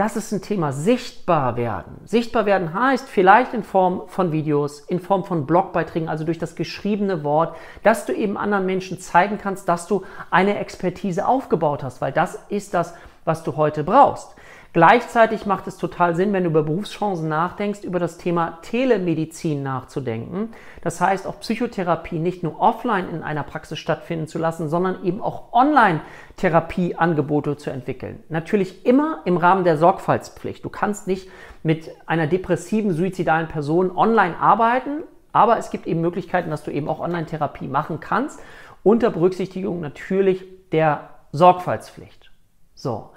Das 0.00 0.16
ist 0.16 0.32
ein 0.32 0.40
Thema, 0.40 0.72
sichtbar 0.72 1.56
werden. 1.56 2.00
Sichtbar 2.06 2.46
werden 2.46 2.72
heißt 2.72 3.06
vielleicht 3.06 3.52
in 3.52 3.62
Form 3.62 4.04
von 4.06 4.32
Videos, 4.32 4.80
in 4.80 4.98
Form 4.98 5.24
von 5.24 5.44
Blogbeiträgen, 5.44 6.08
also 6.08 6.24
durch 6.24 6.38
das 6.38 6.54
geschriebene 6.54 7.22
Wort, 7.22 7.54
dass 7.82 8.06
du 8.06 8.14
eben 8.14 8.38
anderen 8.38 8.64
Menschen 8.64 8.98
zeigen 8.98 9.36
kannst, 9.36 9.68
dass 9.68 9.86
du 9.86 10.04
eine 10.30 10.58
Expertise 10.58 11.28
aufgebaut 11.28 11.82
hast, 11.82 12.00
weil 12.00 12.12
das 12.12 12.38
ist 12.48 12.72
das, 12.72 12.94
was 13.26 13.42
du 13.42 13.56
heute 13.56 13.84
brauchst. 13.84 14.34
Gleichzeitig 14.72 15.46
macht 15.46 15.66
es 15.66 15.78
total 15.78 16.14
Sinn, 16.14 16.32
wenn 16.32 16.44
du 16.44 16.50
über 16.50 16.62
Berufschancen 16.62 17.28
nachdenkst, 17.28 17.82
über 17.82 17.98
das 17.98 18.18
Thema 18.18 18.60
Telemedizin 18.62 19.64
nachzudenken. 19.64 20.50
Das 20.82 21.00
heißt, 21.00 21.26
auch 21.26 21.40
Psychotherapie 21.40 22.20
nicht 22.20 22.44
nur 22.44 22.60
offline 22.60 23.10
in 23.10 23.24
einer 23.24 23.42
Praxis 23.42 23.80
stattfinden 23.80 24.28
zu 24.28 24.38
lassen, 24.38 24.68
sondern 24.68 25.04
eben 25.04 25.20
auch 25.20 25.52
Online-Therapieangebote 25.52 27.56
zu 27.56 27.70
entwickeln. 27.70 28.22
Natürlich 28.28 28.86
immer 28.86 29.22
im 29.24 29.38
Rahmen 29.38 29.64
der 29.64 29.76
Sorgfaltspflicht. 29.76 30.64
Du 30.64 30.68
kannst 30.68 31.08
nicht 31.08 31.28
mit 31.64 31.90
einer 32.06 32.28
depressiven, 32.28 32.92
suizidalen 32.92 33.48
Person 33.48 33.90
online 33.96 34.38
arbeiten, 34.38 35.02
aber 35.32 35.58
es 35.58 35.70
gibt 35.70 35.88
eben 35.88 36.00
Möglichkeiten, 36.00 36.48
dass 36.48 36.62
du 36.62 36.70
eben 36.70 36.88
auch 36.88 37.00
Online-Therapie 37.00 37.66
machen 37.66 37.98
kannst, 37.98 38.38
unter 38.84 39.10
Berücksichtigung 39.10 39.80
natürlich 39.80 40.44
der 40.70 41.08
Sorgfaltspflicht. 41.32 42.30
So. 42.74 43.10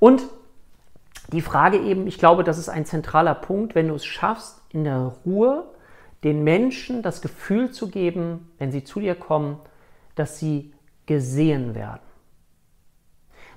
Und 0.00 0.24
die 1.32 1.40
Frage 1.40 1.78
eben, 1.78 2.06
ich 2.06 2.18
glaube, 2.18 2.44
das 2.44 2.58
ist 2.58 2.68
ein 2.68 2.84
zentraler 2.84 3.34
Punkt, 3.34 3.74
wenn 3.74 3.88
du 3.88 3.94
es 3.94 4.04
schaffst, 4.04 4.60
in 4.70 4.84
der 4.84 5.14
Ruhe 5.24 5.64
den 6.24 6.44
Menschen 6.44 7.02
das 7.02 7.20
Gefühl 7.20 7.70
zu 7.70 7.88
geben, 7.88 8.50
wenn 8.58 8.72
sie 8.72 8.84
zu 8.84 9.00
dir 9.00 9.14
kommen, 9.14 9.58
dass 10.14 10.38
sie 10.38 10.72
gesehen 11.06 11.74
werden. 11.74 12.00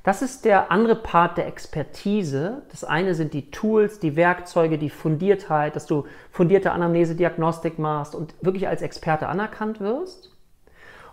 Das 0.04 0.22
ist 0.22 0.46
der 0.46 0.72
andere 0.72 0.96
Part 0.96 1.38
der 1.38 1.48
Expertise. 1.48 2.64
Das 2.72 2.84
eine 2.84 3.14
sind 3.16 3.34
die 3.34 3.52
Tools, 3.52 4.00
die 4.00 4.16
Werkzeuge, 4.16 4.78
die 4.78 4.90
Fundiertheit, 4.90 5.76
dass 5.76 5.86
du 5.86 6.06
fundierte 6.32 6.72
Anamnese-Diagnostik 6.72 7.80
machst 7.80 8.16
und 8.16 8.34
wirklich 8.42 8.68
als 8.68 8.82
Experte 8.82 9.28
anerkannt 9.28 9.80
wirst. 9.80 10.36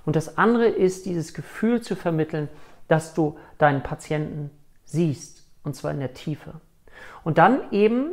Und 0.05 0.15
das 0.15 0.39
andere 0.39 0.67
ist 0.67 1.05
dieses 1.05 1.35
Gefühl 1.35 1.83
zu 1.83 1.97
vermitteln, 1.97 2.49
dass 2.87 3.13
du 3.13 3.37
deinen 3.59 3.83
Patienten 3.83 4.51
siehst 4.85 5.36
und 5.67 5.75
zwar 5.75 5.91
in 5.91 6.01
der 6.01 6.15
Tiefe. 6.15 6.55
Und 7.25 7.39
dann 7.39 7.61
eben, 7.73 8.13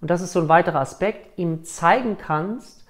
und 0.00 0.10
das 0.10 0.22
ist 0.22 0.32
so 0.32 0.40
ein 0.40 0.48
weiterer 0.48 0.80
Aspekt, 0.80 1.38
ihm 1.38 1.64
zeigen 1.64 2.16
kannst, 2.16 2.86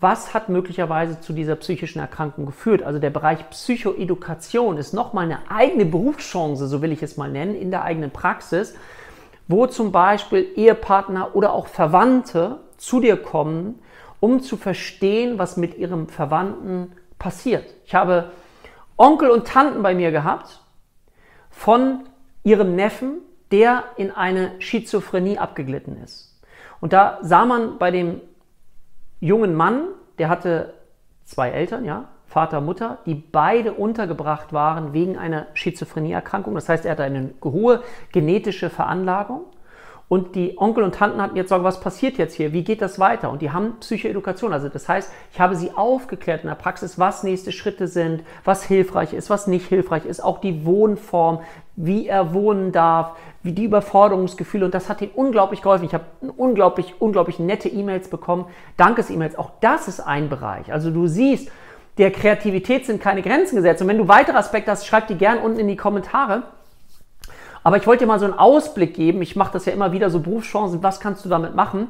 was 0.00 0.34
hat 0.34 0.48
möglicherweise 0.48 1.20
zu 1.20 1.32
dieser 1.32 1.56
psychischen 1.56 1.98
Erkrankung 1.98 2.46
geführt. 2.46 2.82
Also 2.82 2.98
der 2.98 3.10
Bereich 3.10 3.48
Psychoedukation 3.50 4.76
ist 4.76 4.92
nochmal 4.92 5.24
eine 5.24 5.50
eigene 5.50 5.84
Berufschance, 5.84 6.68
so 6.68 6.80
will 6.80 6.92
ich 6.92 7.02
es 7.02 7.16
mal 7.16 7.30
nennen, 7.30 7.54
in 7.54 7.70
der 7.70 7.82
eigenen 7.82 8.10
Praxis, 8.10 8.74
wo 9.48 9.66
zum 9.66 9.92
Beispiel 9.92 10.46
Ehepartner 10.56 11.34
oder 11.34 11.52
auch 11.52 11.66
Verwandte 11.66 12.60
zu 12.76 13.00
dir 13.00 13.16
kommen, 13.16 13.80
um 14.20 14.40
zu 14.40 14.56
verstehen, 14.56 15.38
was 15.38 15.56
mit 15.56 15.76
ihrem 15.76 16.08
Verwandten 16.08 16.92
passiert. 17.18 17.74
Ich 17.84 17.94
habe 17.94 18.30
Onkel 18.96 19.30
und 19.30 19.46
Tanten 19.46 19.82
bei 19.82 19.94
mir 19.94 20.12
gehabt 20.12 20.60
von 21.50 22.04
ihrem 22.44 22.76
Neffen, 22.76 23.18
der 23.50 23.84
in 23.96 24.10
eine 24.10 24.52
Schizophrenie 24.60 25.38
abgeglitten 25.38 26.00
ist. 26.02 26.40
Und 26.80 26.92
da 26.92 27.18
sah 27.22 27.44
man 27.44 27.78
bei 27.78 27.90
dem 27.90 28.20
jungen 29.20 29.54
Mann, 29.54 29.88
der 30.18 30.28
hatte 30.28 30.74
zwei 31.24 31.50
Eltern, 31.50 31.84
ja, 31.84 32.08
Vater, 32.26 32.60
Mutter, 32.60 32.98
die 33.06 33.14
beide 33.14 33.72
untergebracht 33.72 34.52
waren 34.52 34.92
wegen 34.92 35.16
einer 35.16 35.46
Schizophrenieerkrankung. 35.54 36.54
Das 36.54 36.68
heißt, 36.68 36.84
er 36.84 36.92
hatte 36.92 37.04
eine 37.04 37.30
hohe 37.42 37.82
genetische 38.12 38.70
Veranlagung. 38.70 39.44
Und 40.14 40.36
die 40.36 40.56
Onkel 40.58 40.84
und 40.84 40.94
Tanten 40.94 41.20
hatten 41.20 41.34
jetzt 41.34 41.48
sagen, 41.48 41.64
was 41.64 41.80
passiert 41.80 42.18
jetzt 42.18 42.36
hier? 42.36 42.52
Wie 42.52 42.62
geht 42.62 42.80
das 42.80 43.00
weiter? 43.00 43.32
Und 43.32 43.42
die 43.42 43.50
haben 43.50 43.80
Psychoedukation. 43.80 44.52
Also 44.52 44.68
das 44.68 44.88
heißt, 44.88 45.10
ich 45.32 45.40
habe 45.40 45.56
sie 45.56 45.72
aufgeklärt 45.74 46.44
in 46.44 46.48
der 46.48 46.54
Praxis, 46.54 47.00
was 47.00 47.24
nächste 47.24 47.50
Schritte 47.50 47.88
sind, 47.88 48.22
was 48.44 48.62
hilfreich 48.62 49.12
ist, 49.12 49.28
was 49.28 49.48
nicht 49.48 49.66
hilfreich 49.66 50.06
ist, 50.06 50.22
auch 50.22 50.40
die 50.40 50.64
Wohnform, 50.64 51.40
wie 51.74 52.06
er 52.06 52.32
wohnen 52.32 52.70
darf, 52.70 53.16
wie 53.42 53.50
die 53.50 53.64
Überforderungsgefühle. 53.64 54.66
Und 54.66 54.72
das 54.72 54.88
hat 54.88 55.02
ihnen 55.02 55.10
unglaublich 55.16 55.62
geholfen. 55.62 55.84
Ich 55.84 55.94
habe 55.94 56.04
unglaublich, 56.36 56.94
unglaublich 57.00 57.40
nette 57.40 57.68
E-Mails 57.68 58.06
bekommen, 58.06 58.44
Dankes-E-Mails. 58.76 59.36
Auch 59.36 59.50
das 59.62 59.88
ist 59.88 59.98
ein 59.98 60.28
Bereich. 60.28 60.72
Also 60.72 60.92
du 60.92 61.08
siehst, 61.08 61.50
der 61.98 62.12
Kreativität 62.12 62.86
sind 62.86 63.02
keine 63.02 63.20
Grenzen 63.20 63.56
gesetzt. 63.56 63.82
Und 63.82 63.88
wenn 63.88 63.98
du 63.98 64.06
weitere 64.06 64.36
Aspekte 64.36 64.70
hast, 64.70 64.86
schreib 64.86 65.08
die 65.08 65.16
gern 65.16 65.38
unten 65.38 65.58
in 65.58 65.66
die 65.66 65.74
Kommentare. 65.74 66.44
Aber 67.64 67.76
ich 67.78 67.86
wollte 67.86 68.04
dir 68.04 68.08
mal 68.08 68.20
so 68.20 68.26
einen 68.26 68.38
Ausblick 68.38 68.94
geben. 68.94 69.20
Ich 69.22 69.34
mache 69.34 69.52
das 69.52 69.64
ja 69.64 69.72
immer 69.72 69.90
wieder 69.90 70.10
so 70.10 70.20
Berufschancen. 70.20 70.82
Was 70.82 71.00
kannst 71.00 71.24
du 71.24 71.28
damit 71.28 71.56
machen? 71.56 71.88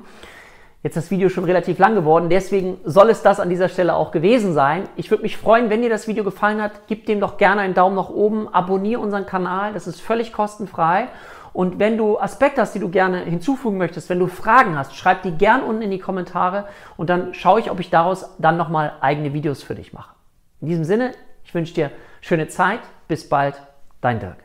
Jetzt 0.85 0.99
ist 0.99 1.05
das 1.05 1.11
Video 1.11 1.31
schon 1.31 1.45
relativ 1.45 1.79
lang 1.79 1.95
geworden, 1.95 2.29
deswegen 2.29 2.77
soll 2.85 3.09
es 3.09 3.23
das 3.23 3.41
an 3.41 3.49
dieser 3.49 3.71
Stelle 3.71 3.95
auch 3.95 4.11
gewesen 4.11 4.53
sein. 4.53 4.87
Ich 4.97 5.11
würde 5.11 5.23
mich 5.23 5.39
freuen, 5.39 5.71
wenn 5.71 5.81
dir 5.81 5.89
das 5.89 6.07
Video 6.07 6.25
gefallen 6.25 6.61
hat, 6.61 6.73
gib 6.89 7.07
dem 7.07 7.21
doch 7.21 7.39
gerne 7.39 7.63
einen 7.63 7.73
Daumen 7.73 7.97
nach 7.97 8.11
oben, 8.11 8.53
abonniere 8.53 9.01
unseren 9.01 9.25
Kanal, 9.25 9.73
das 9.73 9.87
ist 9.87 10.03
völlig 10.03 10.35
kostenfrei. 10.35 11.09
Und 11.55 11.79
wenn 11.79 11.97
du 11.97 12.19
Aspekte 12.19 12.61
hast, 12.61 12.75
die 12.75 12.81
du 12.81 12.91
gerne 12.91 13.21
hinzufügen 13.21 13.79
möchtest, 13.79 14.11
wenn 14.11 14.19
du 14.19 14.27
Fragen 14.27 14.77
hast, 14.77 14.95
schreib 14.95 15.23
die 15.23 15.31
gern 15.31 15.63
unten 15.63 15.81
in 15.81 15.91
die 15.91 15.99
Kommentare 15.99 16.67
und 16.99 17.09
dann 17.09 17.33
schaue 17.33 17.61
ich, 17.61 17.71
ob 17.71 17.81
ich 17.81 17.89
daraus 17.89 18.37
dann 18.37 18.59
nochmal 18.59 18.93
eigene 19.01 19.33
Videos 19.33 19.63
für 19.63 19.75
dich 19.75 19.95
mache. 19.95 20.15
In 20.61 20.69
diesem 20.69 20.85
Sinne, 20.85 21.13
ich 21.45 21.55
wünsche 21.55 21.73
dir 21.73 21.93
schöne 22.21 22.49
Zeit, 22.49 22.81
bis 23.09 23.27
bald, 23.27 23.55
dein 24.03 24.21
Dirk. 24.21 24.44